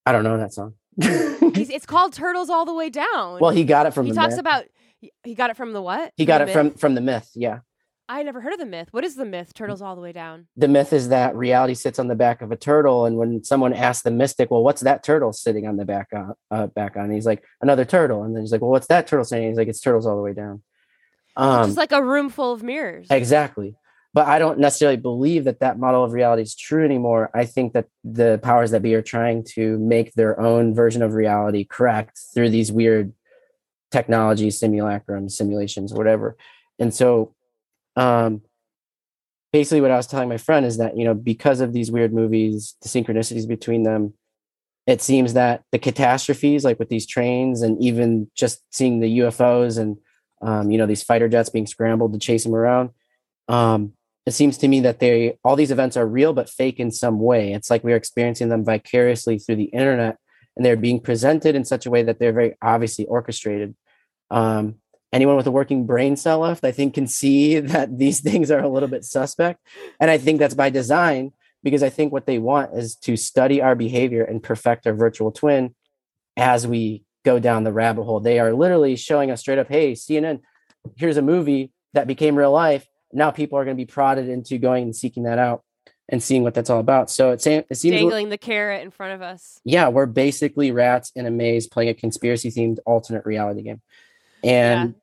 [0.07, 0.75] I don't know that song.
[1.01, 3.39] He's, it's called Turtles All the Way Down.
[3.41, 4.41] well, he got it from he the talks myth.
[4.41, 4.65] about
[5.25, 6.13] he- got it from the what?
[6.17, 6.53] he got it myth?
[6.55, 7.31] from from the myth.
[7.37, 7.61] Yeah,
[8.09, 8.89] I never heard of the myth.
[8.91, 9.55] What is the myth?
[9.55, 10.49] Turtles all the way down.
[10.57, 13.73] the myth is that reality sits on the back of a turtle, and when someone
[13.75, 17.11] asks the mystic, "Well, what's that turtle sitting on the back on?" Uh, back on,
[17.13, 19.69] he's like, "Another turtle," and then he's like, "Well, what's that turtle saying?" He's like,
[19.69, 20.63] "It's turtles all the way down."
[21.37, 23.07] Um, Just like a room full of mirrors.
[23.11, 23.77] Exactly.
[24.15, 27.31] But I don't necessarily believe that that model of reality is true anymore.
[27.35, 31.13] I think that the powers that be are trying to make their own version of
[31.13, 33.13] reality correct through these weird
[33.91, 36.37] technologies, simulacrums, simulations, whatever.
[36.79, 37.35] And so,
[37.97, 38.43] um,
[39.53, 42.13] basically, what I was telling my friend is that, you know, because of these weird
[42.13, 44.15] movies, the synchronicities between them,
[44.87, 49.79] it seems that the catastrophes, like with these trains and even just seeing the UFOs
[49.79, 49.99] and
[50.41, 52.91] um, you know these fighter jets being scrambled to chase them around
[53.49, 53.93] um,
[54.29, 57.19] it seems to me that they all these events are real but fake in some
[57.19, 60.17] way it's like we're experiencing them vicariously through the internet
[60.57, 63.75] and they're being presented in such a way that they're very obviously orchestrated
[64.31, 64.77] um,
[65.13, 68.61] anyone with a working brain cell left i think can see that these things are
[68.61, 69.61] a little bit suspect
[70.01, 73.61] and i think that's by design because i think what they want is to study
[73.61, 75.75] our behavior and perfect our virtual twin
[76.37, 78.21] as we go down the rabbit hole.
[78.21, 80.41] They are literally showing us straight up, hey, CNN,
[80.97, 82.87] here's a movie that became real life.
[83.13, 85.63] Now people are going to be prodded into going and seeking that out
[86.09, 87.11] and seeing what that's all about.
[87.11, 89.61] So it, it seems, Dangling the carrot in front of us.
[89.65, 93.83] yeah, we're basically rats in a maze playing a conspiracy themed alternate reality game.
[94.45, 94.95] And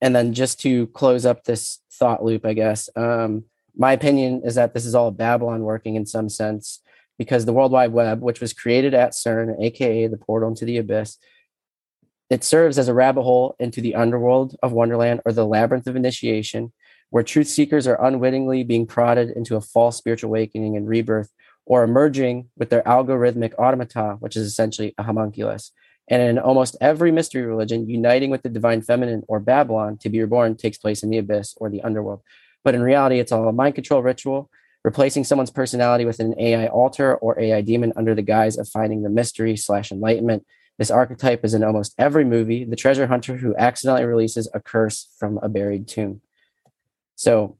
[0.00, 3.44] and then just to close up this thought loop, I guess, um,
[3.76, 6.80] my opinion is that this is all Babylon working in some sense
[7.18, 10.78] because the World Wide Web, which was created at CERN, aka the portal into the
[10.78, 11.18] abyss,
[12.30, 15.96] it serves as a rabbit hole into the underworld of Wonderland or the labyrinth of
[15.96, 16.72] initiation,
[17.12, 21.30] where truth seekers are unwittingly being prodded into a false spiritual awakening and rebirth,
[21.66, 25.72] or emerging with their algorithmic automata, which is essentially a homunculus.
[26.08, 30.22] And in almost every mystery religion, uniting with the divine feminine or Babylon to be
[30.22, 32.22] reborn takes place in the abyss or the underworld.
[32.64, 34.50] But in reality, it's all a mind control ritual
[34.82, 39.02] replacing someone's personality with an AI alter or AI demon under the guise of finding
[39.02, 40.46] the mystery slash enlightenment.
[40.78, 42.64] This archetype is in almost every movie.
[42.64, 46.22] The treasure hunter who accidentally releases a curse from a buried tomb.
[47.22, 47.56] So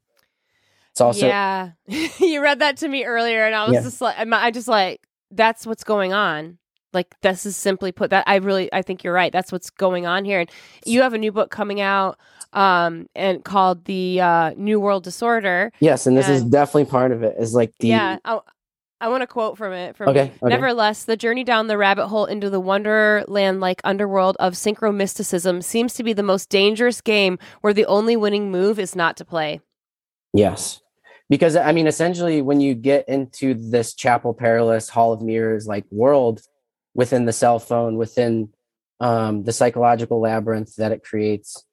[0.91, 1.71] it's also yeah.
[2.19, 3.81] you read that to me earlier, and I was Yeah.
[3.83, 6.57] just like, I just like that's what's going on.
[6.91, 9.31] Like this is simply put that I really I think you're right.
[9.31, 10.41] That's what's going on here.
[10.41, 10.51] And
[10.85, 12.19] you have a new book coming out
[12.51, 15.71] um and called the uh New World Disorder.
[15.79, 17.35] yes, and this is definitely part of it.
[17.39, 18.17] Is like the yeah.
[18.25, 18.39] I,
[19.03, 19.97] I want to quote from it.
[19.97, 20.33] From Okay, okay.
[20.41, 25.61] Nevertheless, the journey down the rabbit hole into the wonderland like underworld of synchro mysticism
[25.61, 29.25] seems to be the most dangerous game where the only winning move is not to
[29.25, 29.59] play.
[30.31, 30.79] Yes.
[31.29, 35.83] Because I mean, essentially, when you get into this chapel perilous hall of mirrors like
[35.91, 36.41] world
[36.93, 38.53] within the cell phone, within
[39.01, 41.65] um, the psychological labyrinth that it creates,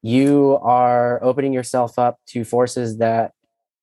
[0.00, 3.32] you are opening yourself up to forces that,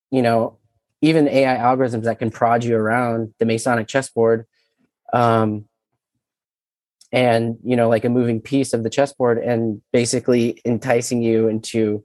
[0.10, 0.59] you know,
[1.02, 4.46] even AI algorithms that can prod you around the Masonic chessboard.
[5.14, 5.66] Um,
[7.12, 12.04] and you know, like a moving piece of the chessboard, and basically enticing you into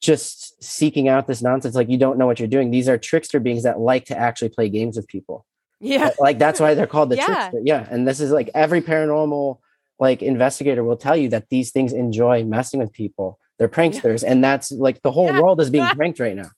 [0.00, 3.38] just seeking out this nonsense like you don't know what you're doing these are trickster
[3.38, 5.44] beings that like to actually play games with people
[5.78, 6.12] Yeah.
[6.18, 7.26] like that's why they're called the Yeah.
[7.26, 9.58] trickster yeah and this is like every paranormal
[9.98, 14.42] like investigator will tell you that these things enjoy messing with people they're pranksters and
[14.42, 15.38] that's like the whole Yeah.
[15.42, 16.50] world is being pranked right now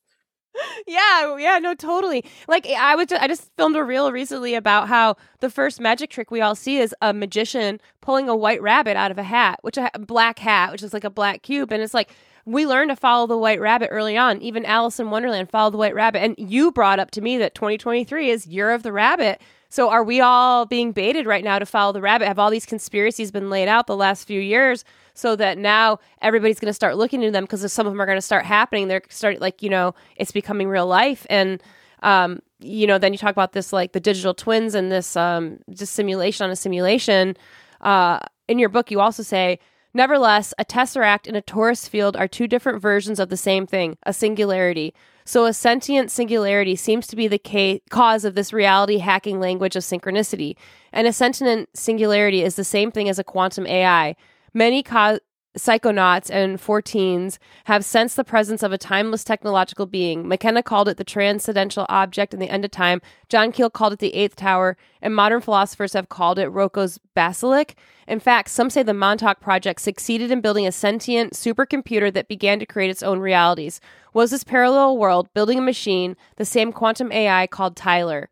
[0.87, 2.25] Yeah, yeah, no, totally.
[2.49, 6.11] Like eh, I would, I just filmed a reel recently about how the first magic
[6.11, 9.61] trick we all see is a magician pulling a white rabbit out of a hat,
[9.63, 12.11] which a black hat, which is like a black cube, and it's like
[12.45, 14.43] we learned to follow the white rabbit early on.
[14.43, 17.55] Even Alice in Wonderland followed the white rabbit, and you brought up to me that
[17.55, 19.41] 2023 is year of the rabbit.
[19.69, 22.27] So are we all being baited right now to follow the rabbit?
[22.27, 26.61] Have all these conspiracies been laid out the last few years so that now everybody's
[26.61, 28.89] going to start looking into them because some of them are going to start happening.
[28.89, 31.63] They're starting like you know it's becoming real life and
[32.03, 35.59] um you know then you talk about this like the digital twins and this um
[35.71, 37.37] just simulation on a simulation.
[37.81, 39.59] Uh, in your book, you also say.
[39.95, 43.99] Nevertheless, a tesseract and a torus field are two different versions of the same thing,
[44.05, 44.95] a singularity.
[45.25, 49.77] So, a sentient singularity seems to be the ca- cause of this reality hacking language
[49.77, 50.57] of synchronicity.
[50.93, 54.17] And a sentient singularity is the same thing as a quantum AI.
[54.55, 55.19] Many co-
[55.57, 60.27] psychonauts and Forteans have sensed the presence of a timeless technological being.
[60.27, 63.03] McKenna called it the transcendental object in the end of time.
[63.29, 67.75] John Keel called it the eighth tower, and modern philosophers have called it Roko's basilisk.
[68.09, 72.59] In fact, some say the Montauk Project succeeded in building a sentient supercomputer that began
[72.59, 73.81] to create its own realities.
[74.15, 78.29] Was this parallel world building a machine, the same quantum AI called Tyler?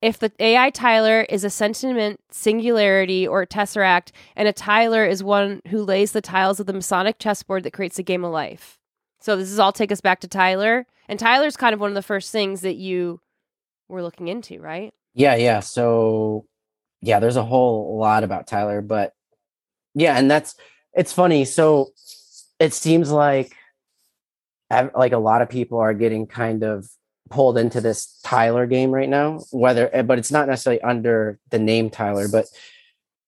[0.00, 5.60] If the AI Tyler is a sentient singularity or tesseract, and a Tyler is one
[5.68, 8.78] who lays the tiles of the Masonic chessboard that creates a game of life.
[9.20, 11.96] So this is all take us back to Tyler, and Tyler's kind of one of
[11.96, 13.20] the first things that you
[13.88, 14.92] were looking into, right?
[15.18, 16.46] yeah yeah so
[17.02, 19.12] yeah there's a whole lot about tyler but
[19.94, 20.54] yeah and that's
[20.94, 21.88] it's funny so
[22.60, 23.54] it seems like
[24.94, 26.88] like a lot of people are getting kind of
[27.30, 31.58] pulled into this tyler game right now whether eh, but it's not necessarily under the
[31.58, 32.46] name tyler but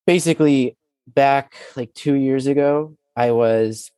[0.07, 3.91] basically back like two years ago i was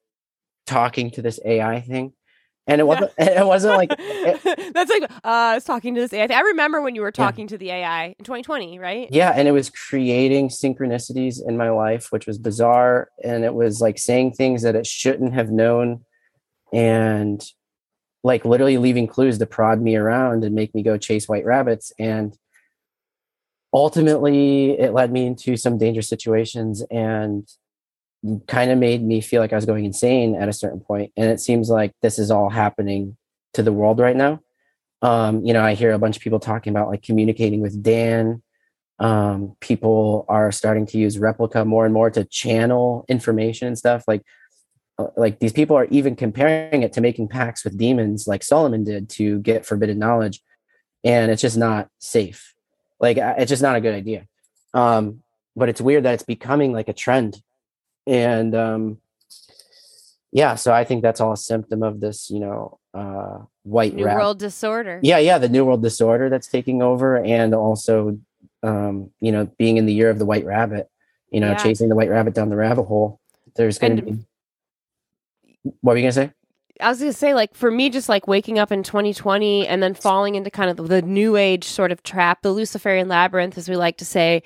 [0.67, 2.13] talking to this ai thing
[2.67, 6.13] and it wasn't it wasn't like it- That's like uh, I was talking to this
[6.13, 6.27] AI.
[6.35, 9.09] I remember when you were talking to the AI in 2020, right?
[9.11, 13.11] Yeah, and it was creating synchronicities in my life, which was bizarre.
[13.23, 16.05] And it was like saying things that it shouldn't have known
[16.73, 17.45] and
[18.25, 21.93] like literally leaving clues to prod me around and make me go chase white rabbits.
[21.99, 22.37] And
[23.73, 27.49] ultimately, it led me into some dangerous situations and
[28.47, 31.13] kind of made me feel like I was going insane at a certain point.
[31.17, 33.17] And it seems like this is all happening
[33.55, 34.41] to the world right now.
[35.03, 38.43] Um, you know, I hear a bunch of people talking about like communicating with Dan.
[39.01, 44.05] Um, people are starting to use Replika more and more to channel information and stuff.
[44.07, 44.23] Like,
[45.17, 49.09] like these people are even comparing it to making pacts with demons, like Solomon did
[49.11, 50.41] to get forbidden knowledge,
[51.05, 52.55] and it's just not safe.
[53.01, 54.27] Like, it's just not a good idea.
[54.75, 55.23] Um,
[55.57, 57.43] but it's weird that it's becoming like a trend,
[58.07, 58.99] and um,
[60.33, 60.55] yeah.
[60.55, 64.17] So I think that's all a symptom of this, you know, uh, white New rat
[64.17, 64.99] World Disorder.
[65.03, 68.19] yeah yeah the new world disorder that's taking over and also
[68.65, 70.89] um you know being in the year of the white rabbit
[71.31, 71.57] you know Yeah.
[71.63, 73.21] chasing the white rabbit down the rabbit hole
[73.57, 74.19] there's gonna be
[75.63, 76.33] what were you gonna say
[76.81, 79.95] I was gonna say, like for me, just like waking up in 2020 and then
[79.95, 83.77] falling into kind of the new age sort of trap, the Luciferian labyrinth, as we
[83.77, 84.43] like to say.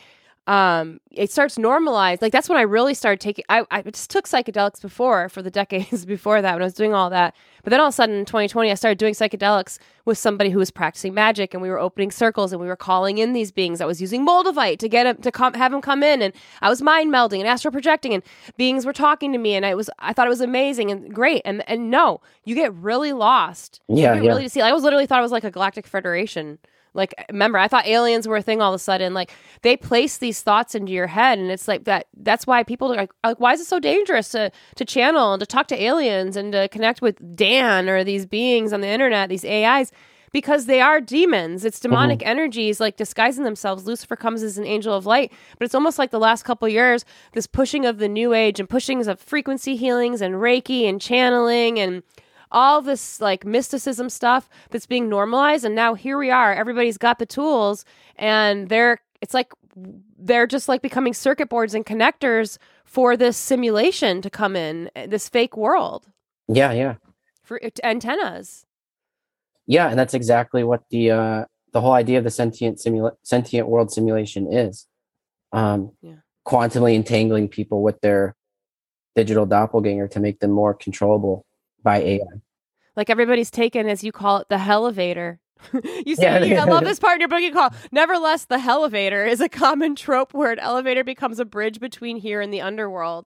[0.46, 2.22] Um, it starts normalized.
[2.22, 3.44] Like that's when I really started taking.
[3.48, 6.94] I, I just took psychedelics before for the decades before that when I was doing
[6.94, 7.34] all that.
[7.64, 10.58] But then all of a sudden in 2020, I started doing psychedelics with somebody who
[10.58, 13.80] was practicing magic, and we were opening circles, and we were calling in these beings.
[13.80, 16.32] I was using Moldavite to get him to come, have them come in, and
[16.62, 18.22] I was mind melding and astral projecting, and
[18.56, 21.42] beings were talking to me, and I was I thought it was amazing and great.
[21.44, 23.80] And and no, you get really lost.
[23.88, 24.28] Yeah, you yeah.
[24.28, 24.60] really to see.
[24.60, 26.60] I was literally thought it was like a galactic federation.
[26.96, 29.14] Like, remember, I thought aliens were a thing all of a sudden.
[29.14, 29.30] Like,
[29.62, 32.06] they place these thoughts into your head, and it's like that.
[32.16, 35.40] That's why people are like, like, why is it so dangerous to to channel and
[35.40, 39.28] to talk to aliens and to connect with Dan or these beings on the internet,
[39.28, 39.92] these AIs?
[40.32, 41.64] Because they are demons.
[41.64, 41.90] It's mm-hmm.
[41.90, 43.86] demonic energies like disguising themselves.
[43.86, 47.04] Lucifer comes as an angel of light, but it's almost like the last couple years,
[47.32, 51.78] this pushing of the new age and pushings of frequency healings and Reiki and channeling
[51.78, 52.02] and
[52.50, 57.18] all this like mysticism stuff that's being normalized and now here we are everybody's got
[57.18, 57.84] the tools
[58.16, 59.52] and they're it's like
[60.18, 65.28] they're just like becoming circuit boards and connectors for this simulation to come in this
[65.28, 66.06] fake world
[66.48, 66.94] Yeah, yeah.
[67.42, 68.64] for antennas
[69.66, 73.68] Yeah, and that's exactly what the uh the whole idea of the sentient simula- sentient
[73.68, 74.86] world simulation is.
[75.52, 76.20] Um Yeah.
[76.46, 78.34] quantumly entangling people with their
[79.16, 81.44] digital doppelganger to make them more controllable
[81.86, 82.18] by AI.
[82.96, 85.38] like everybody's taken as you call it the elevator
[86.04, 86.62] you say Yeah.
[86.62, 89.94] i love this part in your book you call nevertheless the elevator is a common
[89.94, 93.24] trope where an elevator becomes a bridge between here and the underworld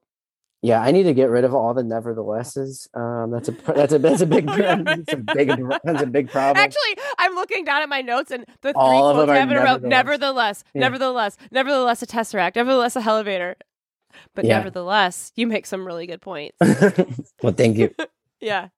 [0.63, 2.87] Yeah, I need to get rid of all the neverthelesses.
[2.95, 4.47] Um that's a that's a that's a big
[4.87, 5.49] that's a big
[5.85, 6.63] that's a big problem.
[6.63, 9.37] Actually, I'm looking down at my notes and the three All of quotes them I
[9.37, 9.77] are have in a row.
[9.89, 10.63] Nevertheless.
[10.75, 10.81] Yeah.
[10.85, 13.57] nevertheless, nevertheless, a tesseract, nevertheless, a elevator.
[14.35, 14.59] But Yeah.
[14.59, 16.57] nevertheless, you make some really good points.
[17.43, 17.89] well, thank you.
[18.41, 18.69] Yeah.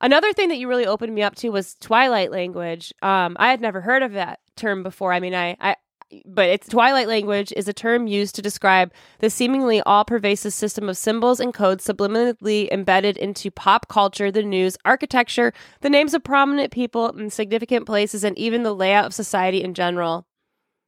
[0.00, 2.92] Another thing that you really opened me up to was twilight language.
[3.02, 5.12] Um, I had never heard of that term before.
[5.12, 5.76] I mean, I, I,
[6.24, 10.96] but it's twilight language is a term used to describe the seemingly all-pervasive system of
[10.96, 16.72] symbols and codes subliminally embedded into pop culture, the news, architecture, the names of prominent
[16.72, 20.26] people in significant places, and even the layout of society in general.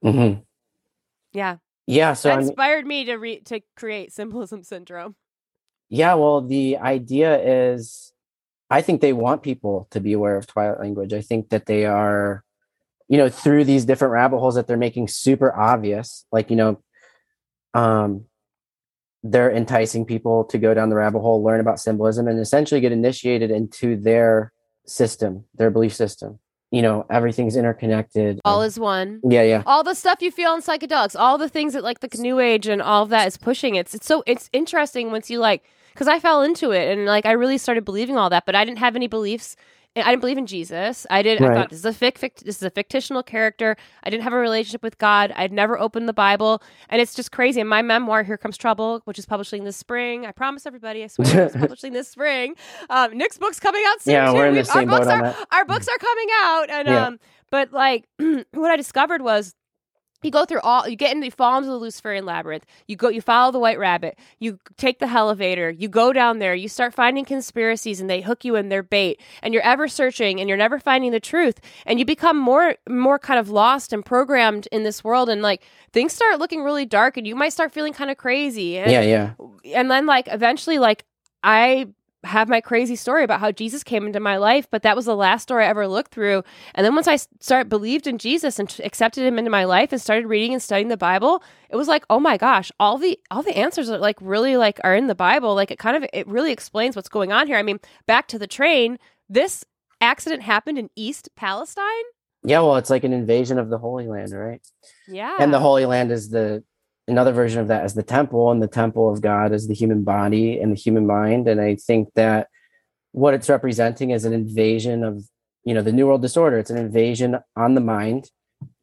[0.01, 0.33] hmm
[1.33, 5.15] Yeah, Yeah, so that inspired me to re- to create symbolism syndrome.
[5.93, 8.13] Yeah, well, the idea is
[8.67, 11.13] I think they want people to be aware of Twilight language.
[11.13, 12.43] I think that they are,
[13.07, 16.81] you know, through these different rabbit holes that they're making super obvious, like, you know,
[17.75, 18.25] um,
[19.21, 22.91] they're enticing people to go down the rabbit hole, learn about symbolism, and essentially get
[22.91, 24.51] initiated into their
[24.87, 26.39] system, their belief system.
[26.71, 28.41] You know, everything's interconnected.
[28.45, 29.21] All is one.
[29.23, 29.61] yeah, yeah.
[29.67, 32.67] all the stuff you feel in psychedelics, all the things that like the new age
[32.67, 33.75] and all of that is pushing.
[33.75, 37.25] It's it's so it's interesting once you like because I fell into it and like
[37.25, 39.55] I really started believing all that, but I didn't have any beliefs.
[39.95, 41.05] I didn't believe in Jesus.
[41.11, 41.39] I did.
[41.39, 43.77] I thought this is a fic, fic, this is a fictional character.
[44.03, 45.31] I didn't have a relationship with God.
[45.35, 47.61] I'd never opened the Bible, and it's just crazy.
[47.61, 51.07] In my memoir, "Here Comes Trouble," which is publishing this spring, I promise everybody, I
[51.07, 52.55] swear, it's publishing this spring.
[52.89, 54.13] Um, Nick's book's coming out soon.
[54.15, 54.33] Yeah, too.
[54.33, 55.47] we're in the We've- same our boat books on are that.
[55.51, 57.05] our books are coming out, and Yeah.
[57.05, 57.19] um,
[57.51, 59.53] but like what I discovered was
[60.23, 62.65] you go through all you get into you fall into the luciferian labyrinth.
[62.87, 64.17] You go you follow the white rabbit.
[64.39, 65.69] You take the elevator.
[65.69, 66.55] You go down there.
[66.55, 69.19] You start finding conspiracies and they hook you in their bait.
[69.41, 71.59] And you're ever searching and you're never finding the truth.
[71.85, 75.29] And you become more more kind of lost and programmed in this world.
[75.29, 78.77] And like things start looking really dark and you might start feeling kind of crazy.
[78.77, 79.33] And Yeah, yeah.
[79.75, 81.05] and then like eventually like
[81.43, 81.87] i
[82.23, 85.15] have my crazy story about how jesus came into my life but that was the
[85.15, 86.43] last story i ever looked through.
[86.75, 89.91] And then once i started believed in jesus and t- accepted him into my life
[89.91, 93.19] and started reading and studying the bible it was like oh my gosh all the
[93.31, 95.55] all the answers are like really like are in the bible.
[95.55, 97.57] Like it kind of it really explains what's going on here.
[97.57, 99.65] I mean back to the train this
[100.01, 102.03] accident happened in east palestine?
[102.45, 104.61] Yeah, well, it's like an invasion of the Holy Land, right?
[105.07, 105.37] yeah.
[105.39, 106.63] And the holy land is the
[107.07, 110.03] another version of that is the temple and the temple of god is the human
[110.03, 112.47] body and the human mind and i think that
[113.11, 115.23] what it's representing is an invasion of
[115.63, 118.29] you know the new world disorder it's an invasion on the mind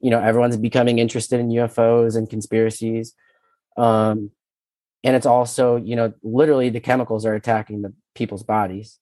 [0.00, 3.14] you know everyone's becoming interested in ufos and conspiracies
[3.76, 4.30] um
[5.02, 8.98] and it's also you know literally the chemicals are attacking the people's bodies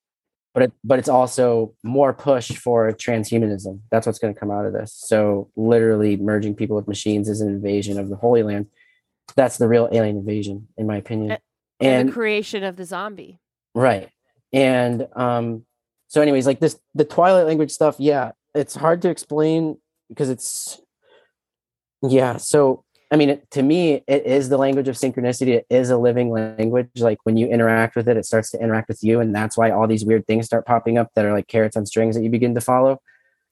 [0.59, 3.78] but it, but it's also more push for transhumanism.
[3.93, 4.93] That's what's going to come out of this.
[4.93, 8.66] So literally merging people with machines is an invasion of the Holy Land.
[9.37, 11.33] That's the real alien invasion, in my opinion.
[11.33, 11.41] And,
[11.81, 13.39] And the creation of the zombie
[13.74, 14.09] right,
[14.53, 15.64] and um,
[16.09, 17.97] so anyways, like this, the Twilight language stuff.
[17.99, 20.81] Yeah, it's hard to explain because it's
[22.03, 22.39] yeah.
[22.39, 25.49] So I mean, it, to me, it is the language of synchronicity.
[25.49, 26.89] It is a living language.
[26.97, 29.70] Like when you interact with it, it starts to interact with you, and that's why
[29.70, 32.31] all these weird things start popping up that are like carrots on strings that you
[32.31, 33.01] begin to follow.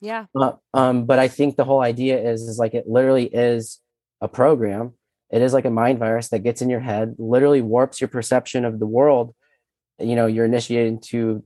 [0.01, 3.81] yeah Uh, um, but I think the whole idea is is like it literally is
[4.21, 4.95] a program
[5.31, 8.65] it is like a mind virus that gets in your head, literally warps your perception
[8.65, 9.35] of the world.
[9.99, 11.43] You know, you're initiated into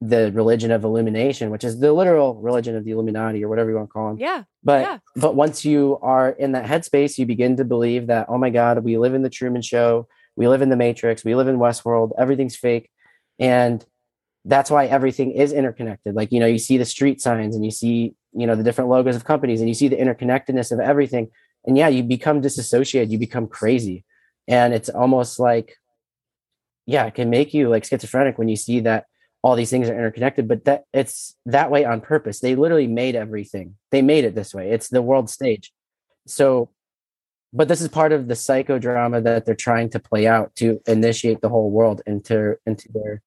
[0.00, 3.76] the religion of illumination, which is the literal religion of the Illuminati or whatever you
[3.76, 4.18] want to call them.
[4.18, 4.42] Yeah.
[4.64, 4.98] But yeah.
[5.14, 8.82] but once you are in that headspace, you begin to believe that, oh my God,
[8.82, 12.10] we live in the Truman Show, we live in the Matrix, we live in Westworld,
[12.18, 12.90] everything's fake.
[13.38, 13.84] And
[14.44, 16.16] that's why everything is interconnected.
[16.16, 18.90] Like, you know, you see the street signs and you see, you know, the different
[18.90, 21.30] logos of companies and you see the interconnectedness of everything.
[21.64, 24.04] And yeah, you become disassociated, you become crazy.
[24.48, 25.76] And it's almost like,
[26.86, 29.06] yeah, it can make you like schizophrenic when you see that
[29.42, 32.40] all these things are interconnected, but that it's that way on purpose.
[32.40, 33.76] They literally made everything.
[33.90, 34.70] They made it this way.
[34.70, 35.72] It's the world stage.
[36.26, 36.70] So,
[37.52, 41.40] but this is part of the psychodrama that they're trying to play out to initiate
[41.40, 43.22] the whole world into into their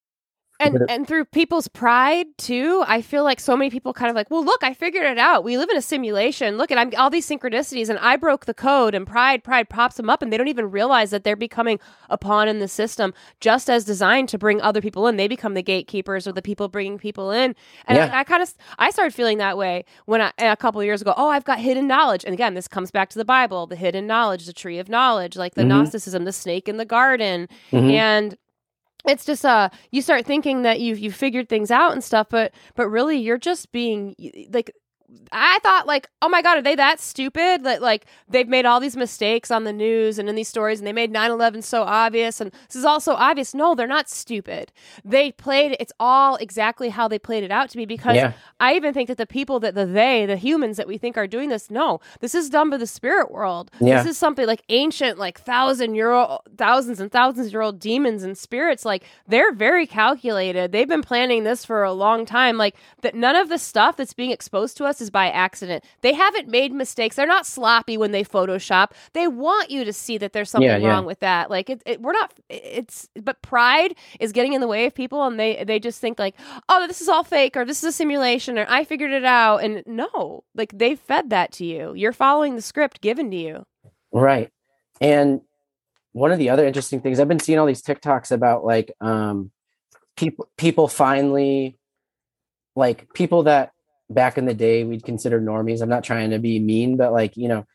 [0.66, 4.30] and and through people's pride too i feel like so many people kind of like
[4.30, 7.10] well look i figured it out we live in a simulation look at i'm all
[7.10, 10.38] these synchronicities and i broke the code and pride pride pops them up and they
[10.38, 14.38] don't even realize that they're becoming a pawn in the system just as designed to
[14.38, 17.56] bring other people in they become the gatekeepers or the people bringing people in
[17.88, 18.10] and yeah.
[18.14, 21.14] I, I kind of i started feeling that way when i a couple years ago
[21.18, 24.08] oh i've got hidden knowledge and again this comes back to the bible the hidden
[24.08, 25.70] knowledge the tree of knowledge like the mm-hmm.
[25.70, 27.90] gnosticism the snake in the garden mm-hmm.
[27.90, 28.38] and
[29.08, 32.54] it's just uh you start thinking that you've you figured things out and stuff but
[32.76, 34.16] but really you're just being
[34.52, 34.72] like
[35.32, 37.64] I thought like, oh my god, are they that stupid?
[37.64, 40.88] That like they've made all these mistakes on the news and in these stories, and
[40.88, 43.54] they made 9-11 so obvious, and this is all so obvious.
[43.54, 44.72] No, they're not stupid.
[45.04, 47.86] They played it's all exactly how they played it out to be.
[47.86, 48.34] Because yeah.
[48.60, 51.28] I even think that the people that the they, the humans that we think are
[51.28, 53.72] doing this, no, this is done by the spirit world.
[53.80, 54.02] Yeah.
[54.02, 58.24] This is something like ancient, like thousand year old, thousands and thousands year old demons
[58.24, 58.86] and spirits.
[58.86, 60.72] Like they're very calculated.
[60.72, 62.58] They've been planning this for a long time.
[62.58, 65.84] Like that, none of the stuff that's being exposed to us is by accident.
[66.02, 67.16] They haven't made mistakes.
[67.16, 68.92] They're not sloppy when they Photoshop.
[69.14, 70.90] They want you to see that there's something yeah, yeah.
[70.90, 71.50] wrong with that.
[71.50, 72.34] Like it, it, we're not.
[72.50, 76.20] It's but pride is getting in the way of people, and they they just think
[76.20, 76.36] like,
[76.68, 79.64] oh, this is all fake, or this is a simulation, or I figured it out.
[79.64, 81.94] And no, like they fed that to you.
[81.96, 83.66] You're following the script given to you.
[84.12, 84.52] Right.
[85.00, 85.42] And
[86.14, 89.52] one of the other interesting things I've been seeing all these TikToks about like um
[90.16, 91.78] people people finally
[92.76, 93.72] like people that
[94.10, 95.82] back in the day we'd consider normies.
[95.82, 97.66] I'm not trying to be mean, but like, you know,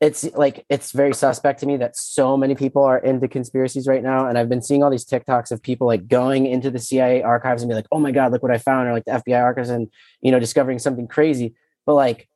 [0.00, 4.02] it's like it's very suspect to me that so many people are into conspiracies right
[4.02, 4.28] now.
[4.28, 7.62] And I've been seeing all these TikToks of people like going into the CIA archives
[7.62, 9.70] and be like, oh my God, look what I found, or like the FBI archives
[9.70, 9.90] and
[10.20, 11.54] you know, discovering something crazy.
[11.86, 12.28] But like,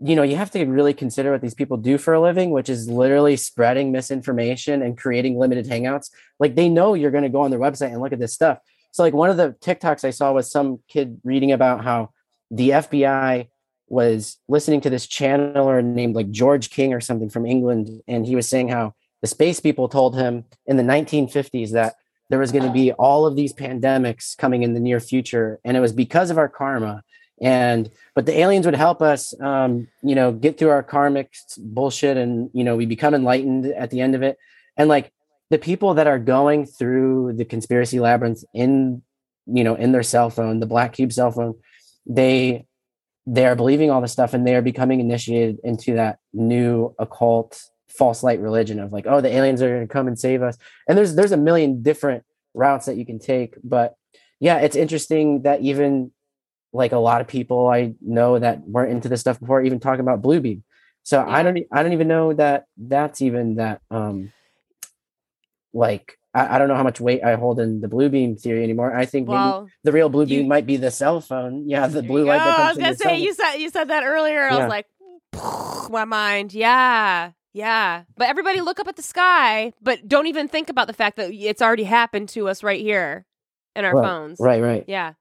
[0.00, 2.68] you know, you have to really consider what these people do for a living, which
[2.68, 6.10] is literally spreading misinformation and creating limited hangouts.
[6.40, 8.58] Like they know you're going to go on their website and look at this stuff.
[8.96, 12.12] So like one of the TikToks I saw was some kid reading about how
[12.50, 13.46] the FBI
[13.88, 18.34] was listening to this channeler named like George King or something from England, and he
[18.34, 21.96] was saying how the space people told him in the 1950s that
[22.30, 25.76] there was going to be all of these pandemics coming in the near future, and
[25.76, 27.02] it was because of our karma.
[27.42, 32.16] And but the aliens would help us, um, you know, get through our karmic bullshit,
[32.16, 34.38] and you know, we become enlightened at the end of it.
[34.78, 35.12] And like
[35.50, 39.02] the people that are going through the conspiracy labyrinth in
[39.46, 41.54] you know in their cell phone the black cube cell phone
[42.06, 42.66] they
[43.26, 47.60] they are believing all this stuff and they are becoming initiated into that new occult
[47.88, 50.56] false light religion of like oh the aliens are going to come and save us
[50.88, 52.24] and there's there's a million different
[52.54, 53.94] routes that you can take but
[54.40, 56.10] yeah it's interesting that even
[56.72, 60.00] like a lot of people i know that weren't into this stuff before even talking
[60.00, 60.62] about blue beam
[61.02, 61.36] so yeah.
[61.36, 64.32] i don't i don't even know that that's even that um
[65.76, 68.62] like I, I, don't know how much weight I hold in the blue beam theory
[68.62, 68.94] anymore.
[68.94, 71.68] I think well, maybe the real blue beam you, might be the cell phone.
[71.68, 72.40] Yeah, the blue light.
[72.40, 74.48] I was gonna say you said you said that earlier.
[74.48, 74.56] Yeah.
[74.56, 74.86] I was like,
[75.90, 76.52] my mind.
[76.52, 78.02] Yeah, yeah.
[78.16, 81.32] But everybody look up at the sky, but don't even think about the fact that
[81.32, 83.24] it's already happened to us right here
[83.74, 84.38] in our right, phones.
[84.40, 84.62] Right.
[84.62, 84.84] Right.
[84.88, 85.12] Yeah.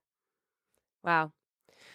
[1.03, 1.31] Wow.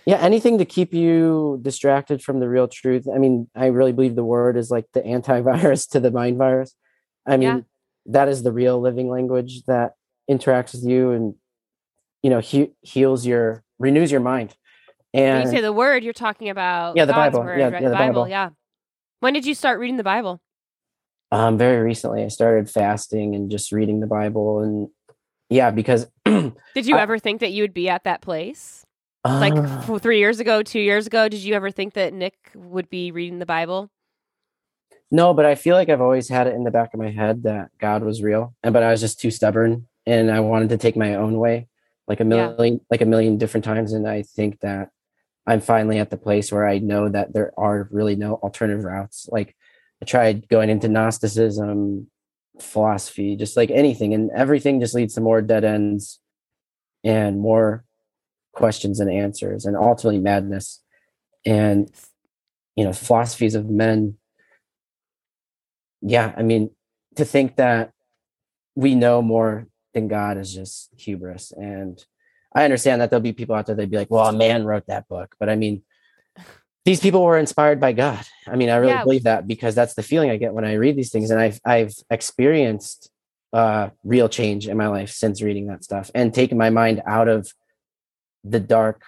[0.06, 3.06] Yeah, anything to keep you distracted from the real truth.
[3.14, 6.74] I mean, I really believe the word is like the antivirus to the mind virus.
[7.26, 7.60] I mean, yeah
[8.06, 9.92] that is the real living language that
[10.30, 11.34] interacts with you and
[12.22, 14.54] you know he- heals your renews your mind.
[15.12, 17.44] And when you say the word you're talking about yeah the God's bible.
[17.44, 17.82] Word, yeah, right?
[17.82, 18.22] yeah, the, bible.
[18.22, 18.28] bible.
[18.28, 18.50] yeah.
[19.20, 20.40] When did you start reading the bible?
[21.32, 24.88] Um very recently i started fasting and just reading the bible and
[25.48, 28.84] yeah because did you I, ever think that you would be at that place?
[29.22, 32.88] Uh, like three years ago two years ago did you ever think that nick would
[32.88, 33.90] be reading the bible
[35.10, 37.42] no, but I feel like I've always had it in the back of my head
[37.42, 40.78] that God was real, and but I was just too stubborn, and I wanted to
[40.78, 41.68] take my own way,
[42.06, 42.78] like a million, yeah.
[42.90, 43.92] like a million different times.
[43.92, 44.90] And I think that
[45.46, 49.28] I'm finally at the place where I know that there are really no alternative routes.
[49.30, 49.56] Like
[50.00, 52.08] I tried going into Gnosticism,
[52.60, 56.20] philosophy, just like anything, and everything just leads to more dead ends
[57.02, 57.84] and more
[58.52, 60.80] questions and answers, and ultimately madness.
[61.44, 61.90] And
[62.76, 64.16] you know, philosophies of men.
[66.02, 66.70] Yeah, I mean,
[67.16, 67.92] to think that
[68.74, 71.52] we know more than God is just hubris.
[71.52, 72.02] And
[72.54, 74.86] I understand that there'll be people out there that'd be like, well, a man wrote
[74.86, 75.34] that book.
[75.38, 75.82] But I mean,
[76.84, 78.24] these people were inspired by God.
[78.46, 79.04] I mean, I really yeah.
[79.04, 81.30] believe that because that's the feeling I get when I read these things.
[81.30, 83.10] And I've I've experienced
[83.52, 87.26] uh real change in my life since reading that stuff and taken my mind out
[87.26, 87.52] of
[88.44, 89.02] the dark,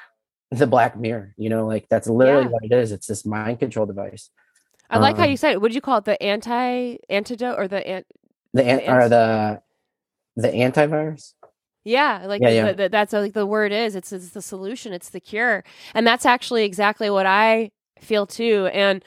[0.51, 1.33] the black mirror.
[1.37, 2.51] You know, like that's literally yeah.
[2.51, 2.93] what it is.
[2.93, 4.31] It's this mind control device.
[4.93, 5.61] I like um, how you said it.
[5.61, 8.05] Would you call it the anti antidote or the an,
[8.53, 9.63] the, an, the or the
[10.37, 11.35] the antivirus?
[11.85, 12.73] Yeah, like yeah, yeah.
[12.73, 13.97] The, that's like the word is.
[13.97, 14.93] It's, it's the solution.
[14.93, 15.65] It's the cure,
[15.95, 18.69] and that's actually exactly what I feel too.
[18.73, 19.03] And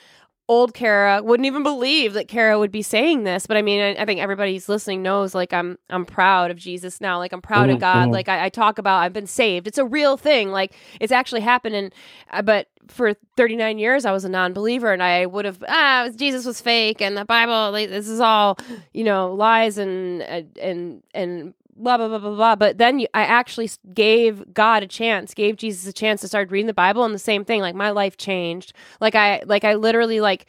[0.48, 4.02] old Kara wouldn't even believe that Kara would be saying this, but I mean, I,
[4.02, 7.18] I, think everybody's listening knows like I'm I'm proud of Jesus now.
[7.18, 8.04] Like I'm proud mm-hmm, of God.
[8.04, 8.12] Mm-hmm.
[8.12, 9.68] Like I, I, talk about I've been saved.
[9.68, 10.52] It's a real thing.
[10.52, 11.92] Like it's actually happening.
[12.30, 16.46] Uh, but for 39 years, I was a non-believer, and I would have ah Jesus
[16.46, 18.60] was fake, and the Bible like this is all
[18.94, 22.56] you know lies and and and blah blah blah blah blah.
[22.56, 26.52] But then you, I actually gave God a chance, gave Jesus a chance to start
[26.52, 27.62] reading the Bible, and the same thing.
[27.62, 28.74] Like my life changed.
[29.02, 30.46] Like I like I literally like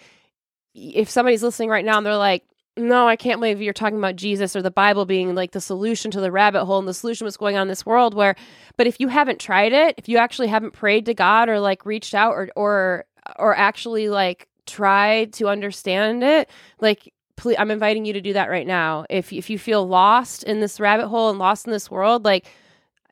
[0.75, 2.45] if somebody's listening right now and they're like.
[2.79, 6.11] No, I can't believe you're talking about Jesus or the Bible being like the solution
[6.11, 8.37] to the rabbit hole and the solution what's going on in this world where
[8.77, 11.87] but if you haven't tried it, if you actually haven't prayed to God or like
[11.87, 13.07] reached out or or
[13.39, 18.51] or actually like tried to understand it, like please, I'm inviting you to do that
[18.51, 19.05] right now.
[19.09, 22.47] If if you feel lost in this rabbit hole and lost in this world, like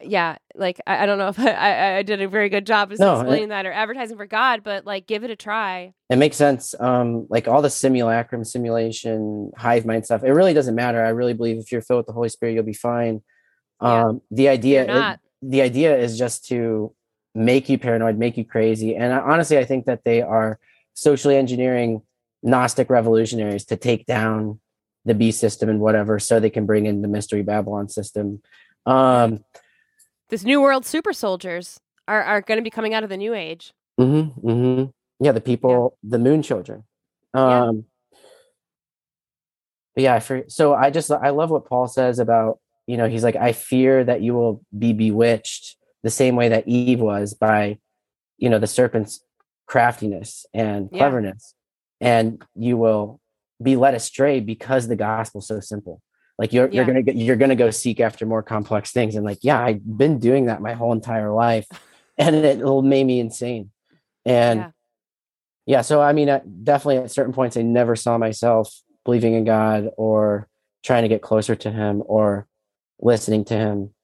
[0.00, 2.98] yeah, like I, I don't know if I, I, did a very good job of
[2.98, 5.92] no, explaining it, that or advertising for God, but like give it a try.
[6.10, 6.74] It makes sense.
[6.78, 10.22] Um, like all the simulacrum, simulation, hive mind stuff.
[10.24, 11.04] It really doesn't matter.
[11.04, 13.22] I really believe if you're filled with the Holy Spirit, you'll be fine.
[13.82, 14.06] Yeah.
[14.06, 16.94] Um, the idea, it, the idea is just to
[17.34, 18.94] make you paranoid, make you crazy.
[18.94, 20.58] And I, honestly, I think that they are
[20.94, 22.02] socially engineering
[22.44, 24.60] Gnostic revolutionaries to take down
[25.04, 28.42] the B system and whatever, so they can bring in the mystery Babylon system.
[28.86, 29.44] Um,
[30.28, 33.34] this new world super soldiers are are going to be coming out of the new
[33.34, 33.72] age.
[33.98, 34.90] Mm-hmm, mm-hmm.
[35.24, 36.10] Yeah, the people, yeah.
[36.10, 36.84] the moon children.
[37.32, 37.86] Um,
[39.96, 40.14] yeah.
[40.14, 43.36] yeah, for, so I just I love what Paul says about you know he's like
[43.36, 47.78] I fear that you will be bewitched the same way that Eve was by
[48.36, 49.20] you know the serpent's
[49.66, 51.54] craftiness and cleverness
[52.00, 53.20] and you will
[53.62, 56.00] be led astray because the gospel's so simple.
[56.38, 56.76] Like you're yeah.
[56.76, 59.14] you're gonna get, you're gonna go seek after more complex things.
[59.14, 61.66] And like yeah i've been doing that my whole entire life
[62.18, 63.70] and it will make me insane.
[64.24, 64.70] And yeah.
[65.66, 66.26] yeah so i mean
[66.62, 68.74] definitely at certain points i never saw myself
[69.04, 70.48] believing in god or
[70.82, 72.46] trying to get closer to him or
[73.00, 73.94] listening to him.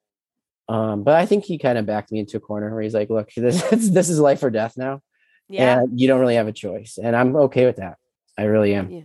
[0.68, 3.10] Um, but i think he kind of backed me into a corner where he's like
[3.10, 5.02] look this, this is life or death now
[5.50, 5.80] yeah.
[5.80, 6.98] And you don't really have a choice.
[7.02, 7.98] And I'm okay with that.
[8.38, 8.90] I really am.
[8.90, 9.02] Yeah.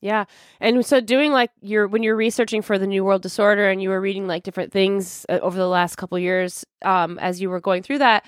[0.00, 0.24] Yeah.
[0.60, 3.88] And so doing like your when you're researching for the New World Disorder and you
[3.88, 7.60] were reading like different things uh, over the last couple years um as you were
[7.60, 8.24] going through that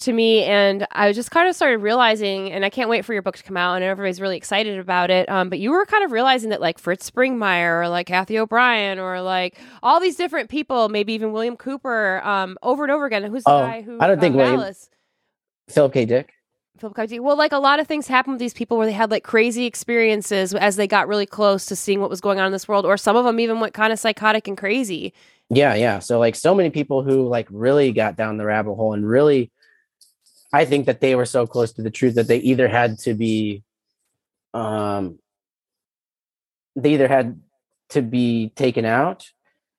[0.00, 3.20] to me and I just kind of started realizing and I can't wait for your
[3.20, 6.02] book to come out and everybody's really excited about it um but you were kind
[6.02, 10.48] of realizing that like Fritz Springmeier or like Cathy O'Brien or like all these different
[10.48, 13.98] people maybe even William Cooper um over and over again who's the oh, guy who
[14.00, 14.72] I don't think William
[15.68, 16.32] Philip K Dick
[16.80, 17.22] Philip.
[17.22, 19.66] Well, like a lot of things happen with these people where they had like crazy
[19.66, 22.86] experiences as they got really close to seeing what was going on in this world,
[22.86, 25.12] or some of them even went kind of psychotic and crazy.
[25.50, 25.98] Yeah, yeah.
[25.98, 29.50] So like so many people who like really got down the rabbit hole and really
[30.52, 33.14] I think that they were so close to the truth that they either had to
[33.14, 33.62] be
[34.54, 35.18] um
[36.76, 37.40] they either had
[37.90, 39.30] to be taken out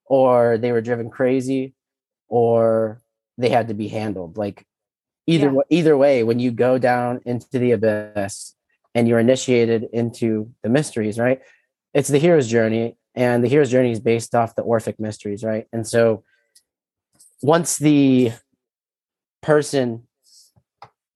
[0.06, 1.74] or they were driven crazy
[2.28, 3.02] or
[3.38, 4.38] they had to be handled.
[4.38, 4.66] Like
[5.28, 5.61] either yeah.
[5.69, 8.55] either way when you go down into the abyss
[8.93, 11.41] and you're initiated into the mysteries right?
[11.93, 15.67] It's the hero's journey and the hero's journey is based off the orphic mysteries right?
[15.72, 16.24] And so
[17.41, 18.32] once the
[19.41, 20.07] person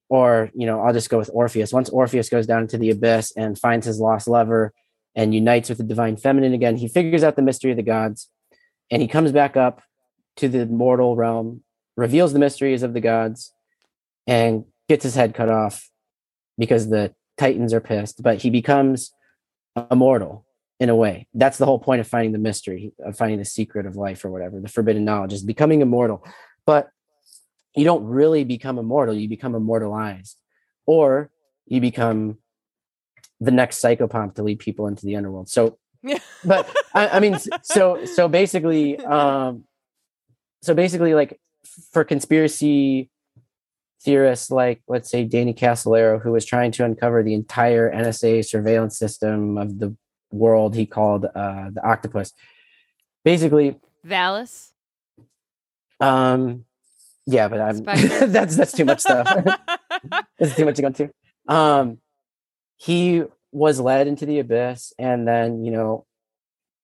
[0.09, 1.73] or you know i'll just go with orpheus.
[1.73, 4.73] Once orpheus goes down into the abyss and finds his lost lover
[5.15, 8.29] and unites with the divine feminine again he figures out the mystery of the gods
[8.91, 9.81] and he comes back up
[10.37, 11.61] to the mortal realm
[11.97, 13.53] reveals the mysteries of the gods
[14.27, 15.89] and gets his head cut off
[16.57, 19.11] because the Titans are pissed, but he becomes
[19.91, 20.45] immortal
[20.79, 21.27] in a way.
[21.33, 24.29] That's the whole point of finding the mystery, of finding the secret of life or
[24.29, 26.25] whatever, the forbidden knowledge is becoming immortal.
[26.65, 26.89] But
[27.75, 30.37] you don't really become immortal, you become immortalized,
[30.85, 31.29] or
[31.65, 32.37] you become
[33.39, 35.49] the next psychopomp to lead people into the underworld.
[35.49, 35.77] So,
[36.43, 39.65] but I, I mean, so so basically, um,
[40.61, 41.39] so basically, like
[41.91, 43.09] for conspiracy
[44.05, 48.97] theorists like let's say Danny Casolaro, who was trying to uncover the entire NSA surveillance
[48.97, 49.95] system of the
[50.31, 52.31] world he called uh, the octopus.
[53.23, 54.71] Basically, Valis.
[55.99, 56.65] Um,
[57.25, 57.83] yeah, but I'm
[58.31, 59.27] that's that's too much stuff.
[60.39, 61.11] that's too much to go into.
[61.47, 61.97] Um,
[62.77, 66.05] he was led into the abyss, and then you know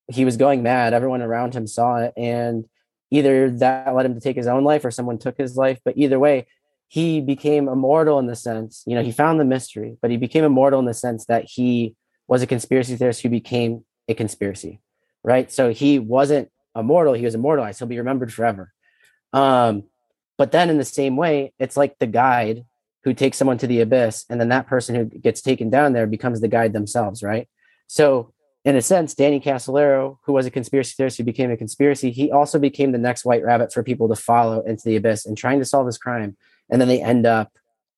[0.07, 0.93] he was going mad.
[0.93, 2.65] Everyone around him saw it, and
[3.11, 5.79] either that led him to take his own life, or someone took his life.
[5.85, 6.47] But either way,
[6.91, 10.43] he became immortal in the sense, you know, he found the mystery, but he became
[10.43, 11.95] immortal in the sense that he
[12.27, 14.81] was a conspiracy theorist who became a conspiracy,
[15.23, 15.49] right?
[15.49, 17.79] So he wasn't immortal, he was immortalized.
[17.79, 18.73] He'll be remembered forever.
[19.31, 19.83] Um,
[20.37, 22.65] but then in the same way, it's like the guide
[23.05, 26.07] who takes someone to the abyss, and then that person who gets taken down there
[26.07, 27.47] becomes the guide themselves, right?
[27.87, 28.33] So
[28.65, 32.33] in a sense, Danny Casolaro, who was a conspiracy theorist who became a conspiracy, he
[32.33, 35.59] also became the next white rabbit for people to follow into the abyss and trying
[35.59, 36.35] to solve this crime
[36.71, 37.51] and then they end up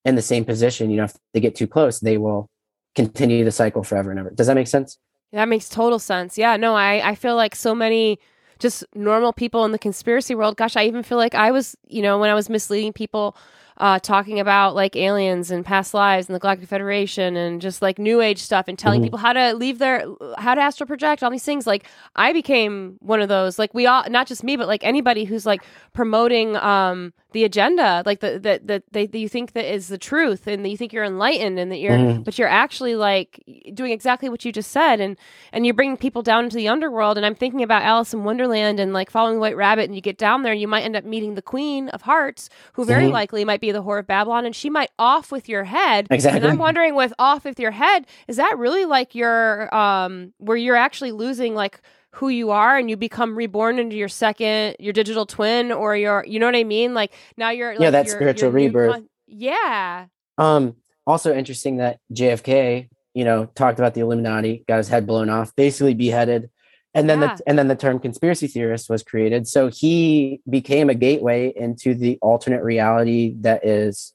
[0.03, 0.89] in the same position.
[0.89, 2.49] You know, if they get too close, they will
[2.95, 4.31] continue the cycle forever and ever.
[4.31, 4.97] Does that make sense?
[5.31, 6.37] That makes total sense.
[6.37, 8.19] Yeah, no, I, I feel like so many
[8.59, 10.57] just normal people in the conspiracy world.
[10.57, 13.35] Gosh, I even feel like I was, you know, when I was misleading people
[13.77, 17.97] uh, talking about like aliens and past lives and the Galactic Federation and just like
[17.99, 19.05] New Age stuff and telling mm-hmm.
[19.05, 20.05] people how to leave their
[20.37, 21.65] how to astral project all these things.
[21.65, 23.57] Like I became one of those.
[23.57, 25.63] Like we all, not just me, but like anybody who's like
[25.93, 30.47] promoting um the agenda, like the that that they you think that is the truth
[30.47, 32.21] and that you think you're enlightened and that you're, mm-hmm.
[32.21, 33.43] but you're actually like
[33.73, 35.17] doing exactly what you just said and
[35.51, 37.17] and you're bringing people down into the underworld.
[37.17, 40.01] And I'm thinking about Alice in Wonderland and like following the White Rabbit, and you
[40.01, 43.05] get down there, and you might end up meeting the Queen of Hearts, who very
[43.05, 43.13] mm-hmm.
[43.13, 46.07] likely might be the Whore of Babylon, and she might off with your head.
[46.11, 46.41] Exactly.
[46.41, 50.57] And I'm wondering, with off with your head, is that really like your um where
[50.57, 54.93] you're actually losing like who you are and you become reborn into your second your
[54.93, 56.93] digital twin or your you know what I mean?
[56.93, 58.91] Like now you're like, yeah, that spiritual rebirth.
[58.91, 60.07] Con- yeah.
[60.37, 60.75] Um.
[61.05, 65.55] Also interesting that JFK, you know, talked about the Illuminati, got his head blown off,
[65.55, 66.49] basically beheaded
[66.93, 67.35] and then yeah.
[67.35, 69.47] the and then the term conspiracy theorist was created.
[69.47, 74.13] So he became a gateway into the alternate reality that is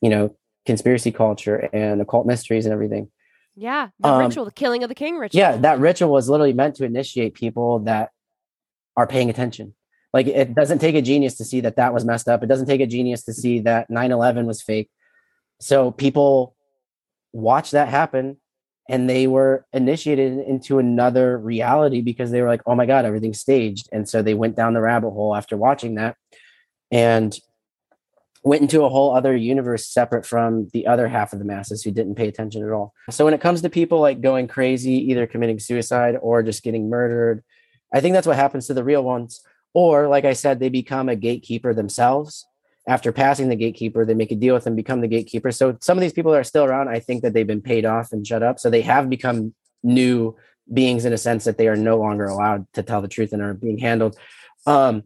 [0.00, 0.36] you know
[0.66, 3.10] conspiracy culture and occult mysteries and everything.
[3.56, 5.38] Yeah the um, ritual the killing of the king ritual.
[5.38, 8.10] yeah that ritual was literally meant to initiate people that
[8.96, 9.74] are paying attention.
[10.12, 12.42] Like it doesn't take a genius to see that that was messed up.
[12.42, 14.90] It doesn't take a genius to see that 9-11 was fake.
[15.60, 16.56] So people
[17.32, 18.38] watch that happen
[18.90, 23.38] and they were initiated into another reality because they were like, oh my God, everything's
[23.38, 23.88] staged.
[23.92, 26.16] And so they went down the rabbit hole after watching that
[26.90, 27.38] and
[28.42, 31.92] went into a whole other universe separate from the other half of the masses who
[31.92, 32.92] didn't pay attention at all.
[33.10, 36.90] So when it comes to people like going crazy, either committing suicide or just getting
[36.90, 37.44] murdered,
[37.94, 39.40] I think that's what happens to the real ones.
[39.72, 42.44] Or, like I said, they become a gatekeeper themselves
[42.90, 45.52] after passing the gatekeeper, they make a deal with them, become the gatekeeper.
[45.52, 47.86] So some of these people that are still around, I think that they've been paid
[47.86, 48.58] off and shut up.
[48.58, 50.34] So they have become new
[50.74, 53.42] beings in a sense that they are no longer allowed to tell the truth and
[53.42, 54.18] are being handled.
[54.66, 55.04] Um,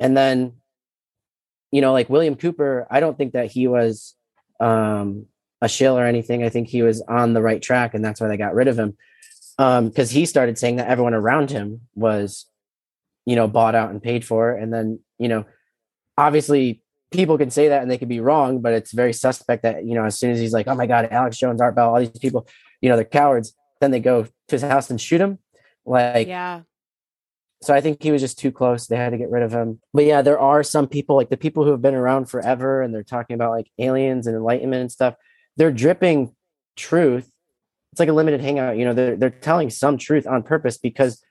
[0.00, 0.54] and then,
[1.70, 4.16] you know, like William Cooper, I don't think that he was
[4.58, 5.26] um,
[5.62, 6.42] a shill or anything.
[6.42, 8.76] I think he was on the right track, and that's why they got rid of
[8.76, 8.96] him.
[9.56, 12.46] Because um, he started saying that everyone around him was,
[13.24, 14.50] you know, bought out and paid for.
[14.50, 15.44] And then, you know,
[16.18, 19.84] obviously people can say that and they could be wrong, but it's very suspect that,
[19.84, 21.98] you know, as soon as he's like, oh my God, Alex Jones, Art Bell, all
[21.98, 22.46] these people,
[22.80, 25.38] you know, they're cowards, then they go to his house and shoot him.
[25.84, 26.62] Like, yeah.
[27.62, 28.86] So I think he was just too close.
[28.86, 29.80] They had to get rid of him.
[29.92, 32.94] But yeah, there are some people, like the people who have been around forever and
[32.94, 35.14] they're talking about like aliens and enlightenment and stuff.
[35.56, 36.34] They're dripping
[36.76, 37.30] truth.
[37.92, 38.78] It's like a limited hangout.
[38.78, 41.22] You know, they're, they're telling some truth on purpose because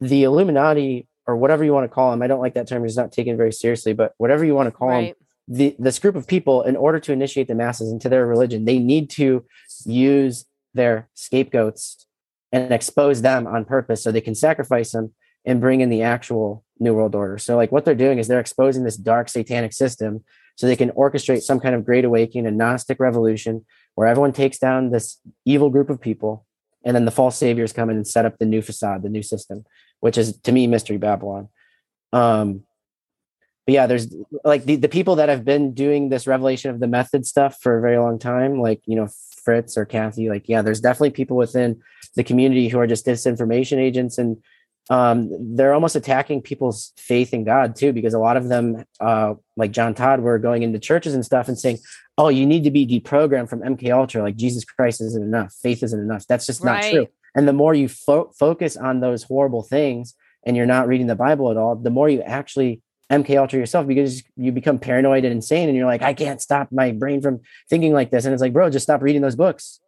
[0.00, 2.22] the Illuminati or whatever you want to call them.
[2.22, 3.92] I don't like that term; it's not taken very seriously.
[3.92, 5.14] But whatever you want to call right.
[5.48, 8.64] them, the this group of people, in order to initiate the masses into their religion,
[8.64, 9.44] they need to
[9.84, 12.06] use their scapegoats
[12.52, 15.14] and expose them on purpose, so they can sacrifice them
[15.44, 17.38] and bring in the actual new world order.
[17.38, 20.24] So, like what they're doing is they're exposing this dark satanic system,
[20.56, 23.64] so they can orchestrate some kind of great awakening, a Gnostic revolution,
[23.94, 26.46] where everyone takes down this evil group of people
[26.84, 29.22] and then the false saviors come in and set up the new facade, the new
[29.22, 29.64] system
[30.04, 31.48] which is to me mystery babylon
[32.12, 32.62] um
[33.66, 36.86] but yeah there's like the, the people that have been doing this revelation of the
[36.86, 39.08] method stuff for a very long time like you know
[39.42, 41.80] fritz or cathy like yeah there's definitely people within
[42.16, 44.36] the community who are just disinformation agents and
[44.90, 49.32] um, they're almost attacking people's faith in God too, because a lot of them, uh,
[49.56, 51.78] like John Todd, were going into churches and stuff and saying,
[52.18, 54.22] oh, you need to be deprogrammed from MK Ultra.
[54.22, 55.54] Like Jesus Christ isn't enough.
[55.54, 56.26] Faith isn't enough.
[56.26, 57.08] That's just not true.
[57.34, 60.14] And the more you fo- focus on those horrible things
[60.46, 62.80] and you're not reading the Bible at all, the more you actually
[63.10, 65.68] MK Ultra yourself because you become paranoid and insane.
[65.68, 68.24] And you're like, I can't stop my brain from thinking like this.
[68.24, 69.80] And it's like, bro, just stop reading those books.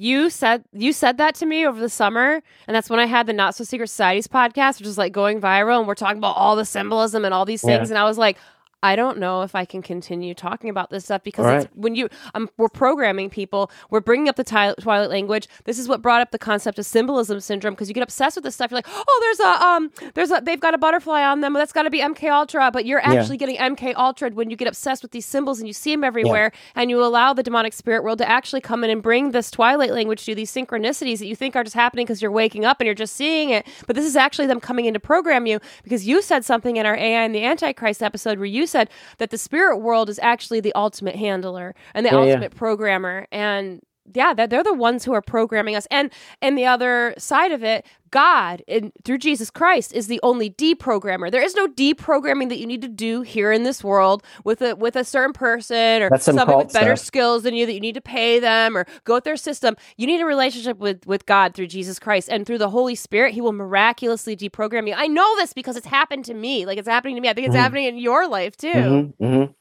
[0.00, 3.26] You said you said that to me over the summer, and that's when I had
[3.26, 6.36] the Not So Secret Societies podcast, which is like going viral, and we're talking about
[6.36, 7.78] all the symbolism and all these Yeah.
[7.78, 8.38] things, and I was like.
[8.82, 12.08] I don't know if I can continue talking about this stuff because it's, when you
[12.34, 15.48] um, we're programming people, we're bringing up the ti- Twilight language.
[15.64, 18.44] This is what brought up the concept of symbolism syndrome because you get obsessed with
[18.44, 18.70] this stuff.
[18.70, 21.54] You're like, oh, there's a um, there's a they've got a butterfly on them.
[21.54, 23.14] That's got to be MK Ultra, but you're Yeah.
[23.14, 26.04] actually getting MK Ultra when you get obsessed with these symbols and you see them
[26.04, 29.50] everywhere, and you allow the demonic spirit world to actually come in and bring this
[29.50, 32.64] Twilight language to you, these synchronicities that you think are just happening because you're waking
[32.64, 33.66] up and you're just seeing it.
[33.88, 36.86] But this is actually them coming in to program you because you said something in
[36.86, 38.88] our AI and the Antichrist episode where you said
[39.18, 42.30] that the spirit world is actually the ultimate handler and the Yeah, yeah.
[42.32, 43.26] ultimate programmer.
[43.32, 43.82] And
[44.14, 45.86] yeah, that they're the ones who are programming us.
[45.90, 46.10] And
[46.42, 51.30] and the other side of it, God in, through Jesus Christ is the only deprogrammer.
[51.30, 54.74] There is no deprogramming that you need to do here in this world with a
[54.76, 57.06] with a certain person or somebody with better stuff.
[57.06, 59.76] skills than you that you need to pay them or go with their system.
[59.96, 63.34] You need a relationship with with God through Jesus Christ and through the Holy Spirit.
[63.34, 64.94] He will miraculously deprogram you.
[64.96, 66.64] I know this because it's happened to me.
[66.66, 67.28] Like it's happening to me.
[67.28, 67.60] I think it's Mhm.
[67.60, 68.68] happening in your life too.
[68.72, 69.54] Mhm, mhm.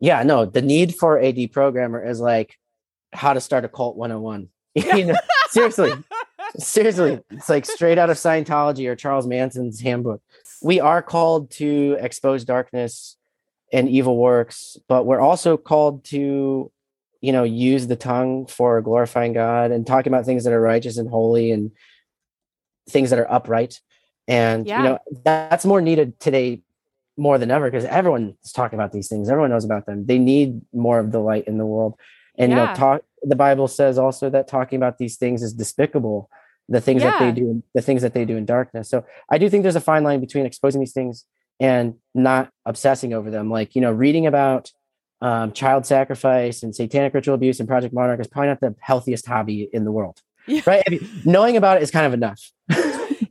[0.00, 2.58] Yeah, no, the need for a deprogrammer is like
[3.12, 4.48] how to start a cult 101.
[4.74, 5.14] you know,
[5.50, 5.92] seriously,
[6.58, 10.22] seriously, it's like straight out of Scientology or Charles Manson's handbook.
[10.62, 13.16] We are called to expose darkness
[13.72, 16.70] and evil works, but we're also called to,
[17.20, 20.98] you know, use the tongue for glorifying God and talking about things that are righteous
[20.98, 21.72] and holy and
[22.88, 23.80] things that are upright.
[24.28, 24.78] And Yeah.
[24.78, 26.62] you know, that's more needed today
[27.16, 29.28] more than ever because everyone's talking about these things.
[29.28, 30.06] Everyone knows about them.
[30.06, 31.94] They need more of the light in the world.
[32.38, 36.28] And you know, talk the Bible says also that talking about these things is despicable.
[36.68, 38.88] The things that they do, the things that they do in darkness.
[38.88, 41.26] So I do think there's a fine line between exposing these things
[41.60, 43.50] and not obsessing over them.
[43.50, 44.70] Like, you know, reading about
[45.20, 49.26] um, child sacrifice and satanic ritual abuse and Project Monarch is probably not the healthiest
[49.26, 50.20] hobby in the world.
[50.48, 50.62] Yeah.
[50.66, 50.82] Right?
[50.84, 52.50] I mean, knowing about it is kind of enough.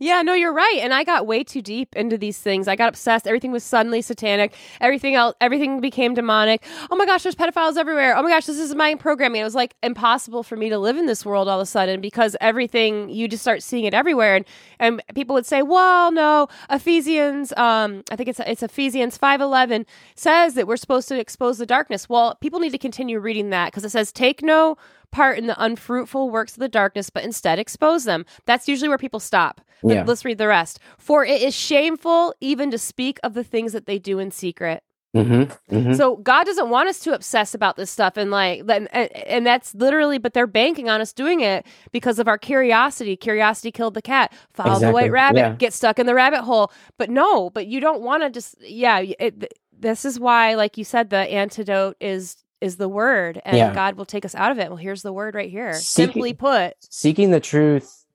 [0.02, 0.80] Yeah, no, you're right.
[0.82, 2.68] And I got way too deep into these things.
[2.68, 3.28] I got obsessed.
[3.28, 4.56] Everything was suddenly satanic.
[4.80, 6.64] Everything else, everything became demonic.
[6.90, 8.18] Oh my gosh, there's pedophiles everywhere.
[8.18, 9.42] Oh my gosh, this is my programming.
[9.42, 12.02] It was like impossible for me to live in this world all of a sudden
[12.02, 14.36] because everything you just start seeing it everywhere.
[14.36, 14.46] And
[14.80, 19.86] and people would say, well, no, Ephesians, um, I think it's it's Ephesians five eleven
[20.16, 22.10] says that we're supposed to expose the darkness.
[22.10, 24.78] Well, people need to continue reading that because it says, take no
[25.12, 28.26] part in the unfruitful works of the darkness, but instead expose them.
[28.46, 29.62] That's usually where people stop.
[29.84, 30.04] But Yeah.
[30.06, 30.80] Let's read the rest.
[30.98, 34.84] For it is shameful even to speak of the things that they do in secret.
[35.16, 35.94] Mm-hmm, mm-hmm.
[35.94, 39.76] So God doesn't want us to obsess about this stuff and like and, and that's
[39.76, 43.18] literally but they're banking on us doing it because of our curiosity.
[43.18, 44.32] Curiosity killed the cat.
[44.54, 45.56] Follow the white rabbit, Yeah.
[45.56, 46.72] get stuck in the rabbit hole.
[46.98, 50.86] But no, but you don't want to just yeah, it, this is why like you
[50.86, 53.74] said the antidote is is the word and Yeah.
[53.74, 54.70] God will take us out of it.
[54.70, 55.74] Well, here's the word right here.
[55.74, 56.76] Seeking- Simply put.
[56.90, 58.06] seeking the truth,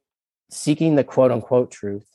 [0.51, 2.07] seeking the quote unquote truth,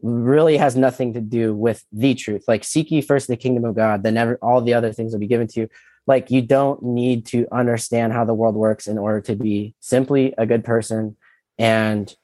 [0.00, 2.44] really has nothing to do with the truth.
[2.48, 5.20] Like, seek ye first the kingdom of God, then ever, all the other things will
[5.20, 5.68] be given to you.
[6.06, 10.34] Like, you don't need to understand how the world works in order to be simply
[10.38, 11.16] a good person
[11.58, 12.14] and,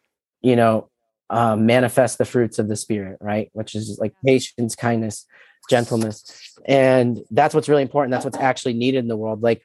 [0.40, 0.88] you know,
[1.30, 3.50] um, manifest the fruits of the spirit, right?
[3.52, 5.26] Which is like patience, kindness,
[5.68, 6.56] gentleness.
[6.64, 8.12] And that's what's really important.
[8.12, 9.42] That's what's actually needed in the world.
[9.42, 9.62] Like,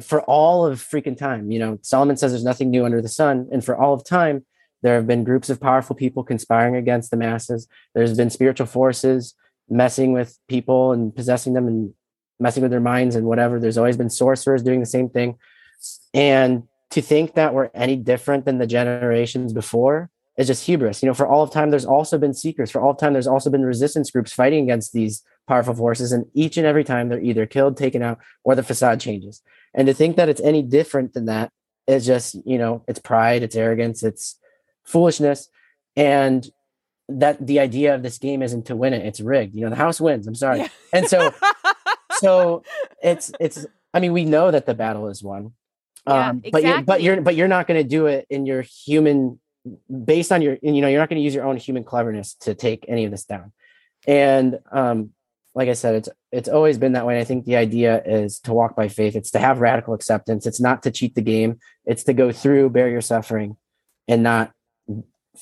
[0.00, 3.48] for all of freaking time, you know, Solomon says there's nothing new under the sun.
[3.52, 4.44] And for all of time,
[4.82, 7.68] there have been groups of powerful people conspiring against the masses.
[7.94, 9.34] There's been spiritual forces
[9.68, 11.94] messing with people and possessing them and
[12.40, 13.60] messing with their minds and whatever.
[13.60, 15.38] There's always been sorcerers doing the same thing.
[16.12, 21.02] And to think that we're any different than the generations before is just hubris.
[21.02, 22.70] You know, for all of time, there's also been seekers.
[22.70, 26.12] For all of time, there's also been resistance groups fighting against these powerful forces.
[26.12, 29.42] And each and every time, they're either killed, taken out, or the facade changes.
[29.74, 31.50] And to think that it's any different than that
[31.86, 34.38] is just, you know, it's pride, it's arrogance, it's
[34.84, 35.48] foolishness.
[35.96, 36.48] And
[37.08, 39.54] that the idea of this game isn't to win it, it's rigged.
[39.54, 40.26] You know, the house wins.
[40.26, 40.58] I'm sorry.
[40.58, 40.68] Yeah.
[40.92, 41.34] And so,
[42.12, 42.62] so
[43.02, 45.52] it's, it's, I mean, we know that the battle is won.
[46.06, 48.62] Yeah, Um, but you're, but you're, but you're not going to do it in your
[48.62, 49.40] human,
[50.04, 52.54] based on your, you know, you're not going to use your own human cleverness to
[52.54, 53.52] take any of this down.
[54.06, 55.10] And, um,
[55.54, 57.14] like I said, it's it's always been that way.
[57.14, 59.14] And I think the idea is to walk by faith.
[59.14, 60.46] It's to have radical acceptance.
[60.46, 61.58] It's not to cheat the game.
[61.84, 63.56] It's to go through, bear your suffering,
[64.08, 64.52] and not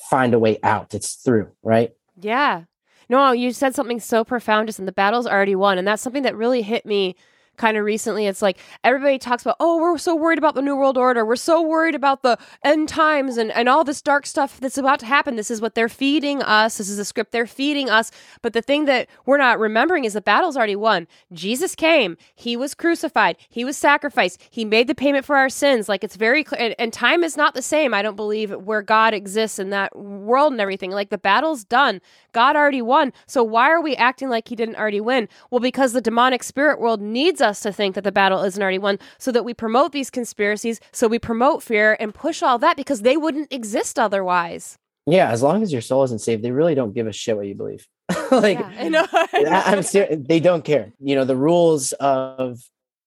[0.09, 0.93] find a way out.
[0.93, 1.91] It's through, right?
[2.19, 2.63] Yeah.
[3.07, 5.77] No, you said something so profound just in the battle's already won.
[5.77, 7.15] And that's something that really hit me
[7.57, 8.27] kind of recently.
[8.27, 11.25] It's like everybody talks about, oh, we're so worried about the New World Order.
[11.25, 14.99] We're so worried about the end times and, and all this dark stuff that's about
[15.01, 15.35] to happen.
[15.35, 16.77] This is what they're feeding us.
[16.77, 18.11] This is the script they're feeding us.
[18.41, 21.07] But the thing that we're not remembering is the battle's already won.
[21.33, 25.89] Jesus came, he was crucified, he was sacrificed, he made the payment for our sins.
[25.89, 26.61] Like it's very clear.
[26.61, 29.95] And, and time is not the same, I don't believe, where God exists in that
[29.95, 30.91] world and everything.
[30.91, 32.01] Like the battle's done.
[32.31, 33.13] God already won.
[33.25, 35.27] So why are we acting like he didn't already win?
[35.49, 38.77] Well, because the demonic spirit world needs us to think that the battle isn't already
[38.77, 42.77] won so that we promote these conspiracies, so we promote fear and push all that
[42.77, 44.77] because they wouldn't exist otherwise.
[45.07, 47.47] Yeah, as long as your soul isn't saved, they really don't give a shit what
[47.47, 47.87] you believe.
[48.31, 50.19] like, yeah, I am serious.
[50.27, 50.93] They don't care.
[50.99, 52.59] You know, the rules of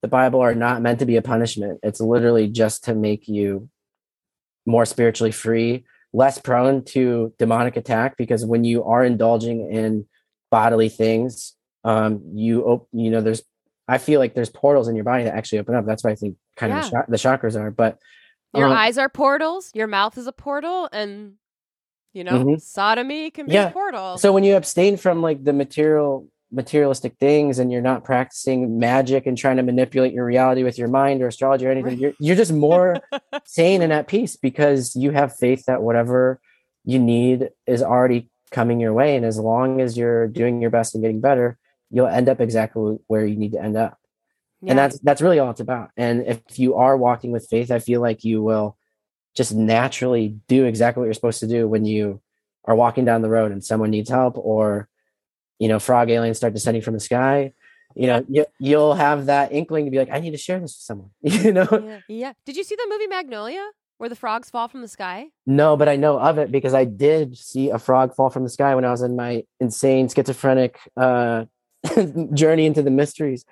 [0.03, 1.81] the Bible are not meant to be a punishment.
[1.83, 3.69] It's literally just to make you
[4.67, 8.17] more spiritually free, less prone to demonic attack.
[8.17, 10.07] Because when you are indulging in
[10.51, 11.55] bodily things,
[11.85, 13.43] um, you you know, there's
[13.87, 15.87] I feel like there's portals in your body that actually open up.
[15.87, 16.79] That's why I think kind yeah.
[16.79, 17.71] of the, sh- the, chakras are.
[17.71, 17.99] But
[18.55, 19.71] your um, eyes are portals.
[19.75, 21.35] Your mouth is a portal, and
[22.13, 22.59] you know, mm-hmm.
[22.59, 23.69] sodomy can be yeah.
[23.69, 24.19] a portal.
[24.19, 29.27] So when you abstain from like the material materialistic things and you're not practicing magic
[29.27, 31.99] and trying to manipulate your reality with your mind or astrology or anything right.
[31.99, 32.97] you're, you're just more
[33.45, 36.41] sane and at peace because you have faith that whatever
[36.85, 40.95] you need is already coming your way and as long as you're doing your best
[40.95, 41.59] and getting better
[41.95, 43.99] you'll end up exactly where you need to end up.
[44.61, 44.71] Yeah.
[44.71, 45.91] And that's that's really all it's about.
[45.97, 48.77] And if you are walking with faith, I feel like you will
[49.35, 52.21] just naturally do exactly what you're supposed to do when you
[52.65, 54.89] are walking down the road and someone needs help or
[55.59, 57.53] you know frog aliens start descending from the sky
[57.95, 60.73] you know you, you'll have that inkling to be like i need to share this
[60.73, 62.01] with someone you know yeah.
[62.09, 63.65] yeah did you see the movie magnolia
[63.99, 66.85] where the frogs fall from the sky no but i know of it because i
[66.85, 70.79] did see a frog fall from the sky when i was in my insane schizophrenic
[70.97, 71.45] uh
[72.35, 73.45] journey into the mysteries.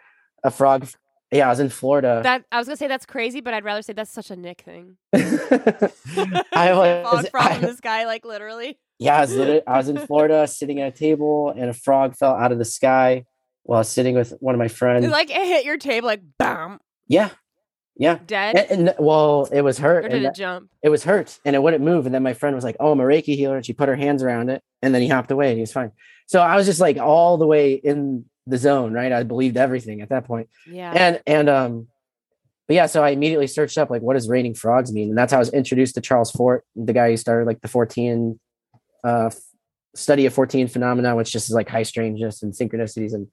[0.44, 0.88] A frog.
[1.30, 2.20] Yeah, I was in Florida.
[2.22, 4.62] That I was gonna say that's crazy, but I'd rather say that's such a Nick
[4.62, 4.96] thing.
[5.14, 6.72] I
[7.10, 8.78] was frog from the sky, like literally.
[8.98, 12.16] Yeah, I was literally, I was in Florida sitting at a table, and a frog
[12.16, 13.24] fell out of the sky
[13.62, 15.06] while I was sitting with one of my friends.
[15.08, 16.78] like it hit your table, like bam.
[17.08, 17.30] Yeah,
[17.96, 18.18] yeah.
[18.26, 18.56] Dead?
[18.56, 20.06] And, and, well, it was hurt.
[20.06, 20.70] Or did it that, jump?
[20.82, 22.06] It was hurt and it wouldn't move.
[22.06, 23.56] And then my friend was like, Oh, I'm a Reiki healer.
[23.56, 24.62] And she put her hands around it.
[24.80, 25.92] And then he hopped away and he was fine.
[26.26, 29.12] So I was just like all the way in the zone, right?
[29.12, 30.48] I believed everything at that point.
[30.66, 30.92] Yeah.
[30.92, 31.88] And and um
[32.68, 35.10] but yeah, so I immediately searched up like what does raining frogs mean?
[35.10, 37.68] And that's how I was introduced to Charles Fort, the guy who started like the
[37.68, 38.38] Fortean
[39.04, 39.30] uh
[39.94, 43.28] study of Fortean phenomena, which just is like high strangeness and synchronicities and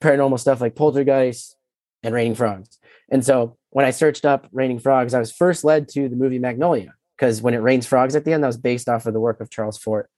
[0.00, 1.56] paranormal stuff like poltergeist
[2.02, 2.78] and raining frogs.
[3.10, 6.38] And so when I searched up raining frogs, I was first led to the movie
[6.38, 9.20] Magnolia because when it rains frogs at the end, that was based off of the
[9.20, 10.08] work of Charles Fort.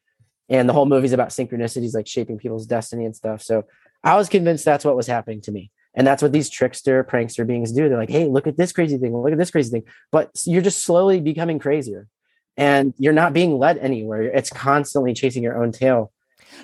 [0.51, 3.41] And the whole movie's about synchronicities, like shaping people's destiny and stuff.
[3.41, 3.65] So
[4.05, 5.71] I was convinced that's what was happening to me.
[5.95, 7.89] And that's what these trickster, prankster beings do.
[7.89, 9.17] They're like, hey, look at this crazy thing.
[9.17, 9.85] Look at this crazy thing.
[10.13, 12.07] But you're just slowly becoming crazier
[12.57, 14.23] and you're not being led anywhere.
[14.23, 16.13] It's constantly chasing your own tail.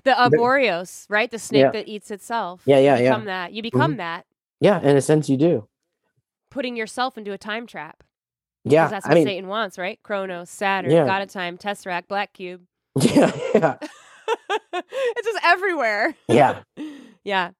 [0.05, 1.31] The Ouroboros, right?
[1.31, 1.71] The snake yeah.
[1.73, 2.63] that eats itself.
[2.67, 3.11] Yeah, yeah, you yeah.
[3.11, 3.53] Become that.
[3.53, 3.99] You become mm-hmm.
[3.99, 4.27] that.
[4.61, 5.69] Yeah, in a sense, you do.
[6.51, 8.03] Putting yourself into a time trap.
[8.65, 10.01] Yeah, that's what I mean, Satan wants, right?
[10.03, 11.07] chronos Saturn, yeah.
[11.07, 12.63] God of Time, Tesseract, Black Cube.
[12.97, 13.77] Yeah, yeah.
[14.73, 16.15] it's just everywhere.
[16.29, 16.63] Yeah.
[17.25, 17.51] yeah.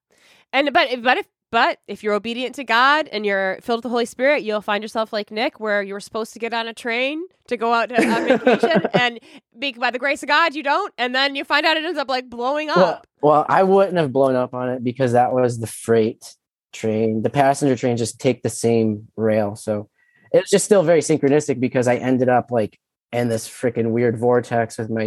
[0.53, 3.89] And but but if but if you're obedient to God and you're filled with the
[3.89, 6.75] Holy Spirit, you'll find yourself like Nick, where you were supposed to get on a
[6.75, 9.21] train to go out to on vacation, and
[9.59, 11.99] be, by the grace of God, you don't, and then you find out it ends
[11.99, 12.77] up like blowing up.
[12.77, 16.35] Well, well, I wouldn't have blown up on it because that was the freight
[16.73, 17.23] train.
[17.23, 19.89] The passenger train just take the same rail, so
[20.33, 22.79] it was just still very synchronistic because I ended up like
[23.13, 25.05] in this freaking weird vortex with my,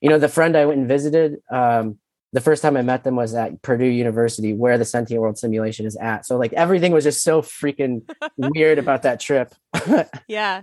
[0.00, 1.36] you know, the friend I went and visited.
[1.50, 1.98] Um,
[2.32, 5.84] the first time I met them was at Purdue University, where the Sentient World simulation
[5.84, 6.26] is at.
[6.26, 9.52] So like everything was just so freaking weird about that trip.
[10.28, 10.62] yeah,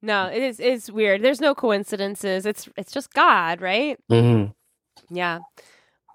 [0.00, 1.22] no, it is it's weird.
[1.22, 2.46] There's no coincidences.
[2.46, 3.98] It's it's just God, right?
[4.10, 4.52] Mm-hmm.
[5.14, 5.40] Yeah.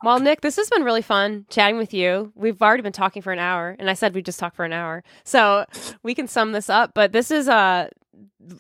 [0.04, 2.32] Well, Nick, this has been really fun chatting with you.
[2.36, 4.74] We've already been talking for an hour, and I said we just talk for an
[4.74, 5.66] hour, so
[6.04, 6.91] we can sum this up.
[6.93, 7.89] But this is a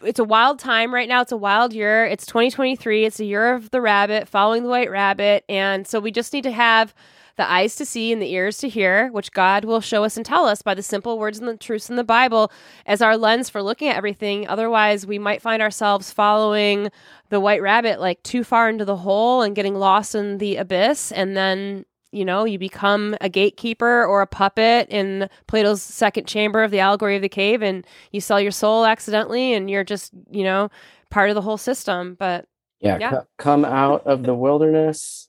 [0.03, 1.21] it's a wild time right now.
[1.21, 2.05] It's a wild year.
[2.05, 3.05] It's 2023.
[3.05, 5.45] It's a year of the rabbit, following the white rabbit.
[5.47, 6.93] And so we just need to have
[7.37, 10.25] the eyes to see and the ears to hear, which God will show us and
[10.25, 12.51] tell us by the simple words and the truths in the Bible
[12.85, 14.47] as our lens for looking at everything.
[14.47, 16.91] Otherwise, we might find ourselves following
[17.29, 21.11] the white rabbit like too far into the hole and getting lost in the abyss
[21.11, 26.63] and then you know, you become a gatekeeper or a puppet in Plato's second chamber
[26.63, 30.13] of the allegory of the cave and you sell your soul accidentally and you're just,
[30.31, 30.69] you know,
[31.09, 32.15] part of the whole system.
[32.17, 32.47] But
[32.79, 33.11] yeah, yeah.
[33.11, 35.26] C- come out of the wilderness.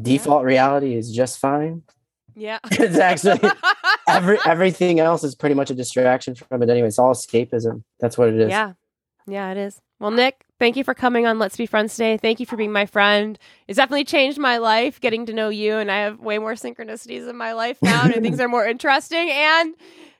[0.00, 0.46] Default yeah.
[0.46, 1.82] reality is just fine.
[2.34, 2.58] Yeah.
[2.70, 3.40] it's actually
[4.08, 6.88] every everything else is pretty much a distraction from it anyway.
[6.88, 7.82] It's all escapism.
[7.98, 8.50] That's what it is.
[8.50, 8.72] Yeah.
[9.26, 9.80] Yeah, it is.
[10.00, 12.16] Well, Nick, thank you for coming on Let's Be Friends today.
[12.16, 13.38] Thank you for being my friend.
[13.68, 17.28] It's definitely changed my life getting to know you, and I have way more synchronicities
[17.28, 19.30] in my life now, and things are more interesting.
[19.30, 19.74] And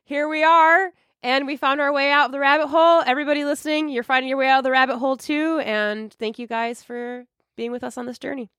[0.04, 3.02] here we are, and we found our way out of the rabbit hole.
[3.06, 5.60] Everybody listening, you're finding your way out of the rabbit hole too.
[5.64, 7.24] And thank you guys for
[7.56, 8.50] being with us on this journey.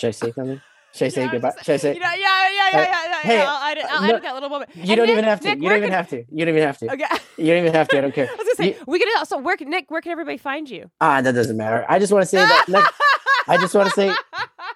[0.00, 0.60] Should I say something?
[0.92, 1.50] Should I say goodbye?
[1.50, 1.94] just- Should I say?
[1.94, 3.04] You know, yeah, yeah, yeah, Uh, yeah.
[3.04, 3.40] yeah, hey.
[3.46, 4.70] I'll, edit, I'll no, edit that little moment.
[4.74, 5.48] You And don't Nick- even have to.
[5.48, 6.16] Nick, you don't even can- have to.
[6.16, 6.92] You don't even have to.
[6.92, 7.04] Okay.
[7.36, 7.98] You don't even have to.
[7.98, 8.28] I don't care.
[8.28, 9.90] I was gonna say You- we could also where can Nick?
[9.90, 10.90] Where can everybody find you?
[11.00, 11.84] Ah, that doesn't matter.
[11.88, 12.64] I just want to say that.
[12.68, 12.92] Next,
[13.46, 14.12] I just want to say.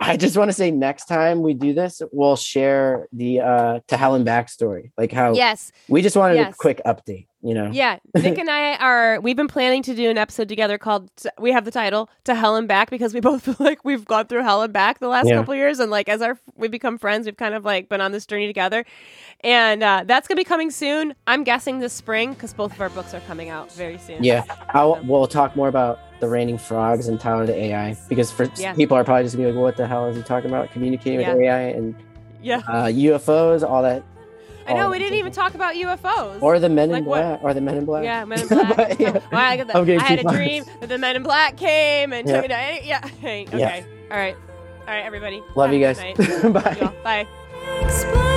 [0.01, 3.97] I just want to say next time we do this, we'll share the uh to
[3.97, 4.91] Hell and backstory.
[4.99, 6.53] Like how yes, we just wanted Yes.
[6.53, 7.71] a quick update, you know.
[7.73, 7.99] yeah.
[8.15, 9.21] Nick and I are.
[9.21, 11.11] We've been planning to do an episode together called.
[11.39, 14.27] We have the title "To Hell and Back" because we both feel like we've gone
[14.27, 15.37] through hell and back the last Yeah.
[15.37, 18.13] couple years, and like as our we become friends, we've kind of like been on
[18.13, 18.85] this journey together,
[19.43, 21.15] and uh, that's gonna be coming soon.
[21.27, 24.25] I'm guessing this spring because both of our books are coming out very soon.
[24.25, 28.49] Yeah, I'll, we'll talk more about the raining frogs and Tyler the AI because for
[28.57, 28.73] Yeah.
[28.75, 30.71] people are probably just gonna be like, "What the hell is he talking about?
[30.73, 31.35] Communicating Yeah.
[31.35, 31.95] with AI and
[32.43, 32.63] yeah.
[32.69, 34.03] uh, UFOs, all that."
[34.67, 36.41] I know we didn't even talk about UFOs.
[36.43, 37.21] Or the Men in Like what?
[37.21, 38.05] Black, or the Men in Black.
[38.05, 38.77] Yeah, Men in Black.
[38.77, 39.11] But, yeah.
[39.13, 40.33] Well, I, got the- I'm I had a far.
[40.35, 42.35] dream that the Men in Black came and Yeah.
[42.35, 43.07] took me to, yeah.
[43.21, 43.59] Hey, okay.
[43.59, 43.85] Yeah.
[44.11, 44.37] All right.
[44.87, 45.43] All right, everybody.
[45.55, 45.99] Love Have you guys.
[46.53, 46.77] Bye.
[46.81, 47.27] Y'all, Bye.
[47.83, 48.34] Explore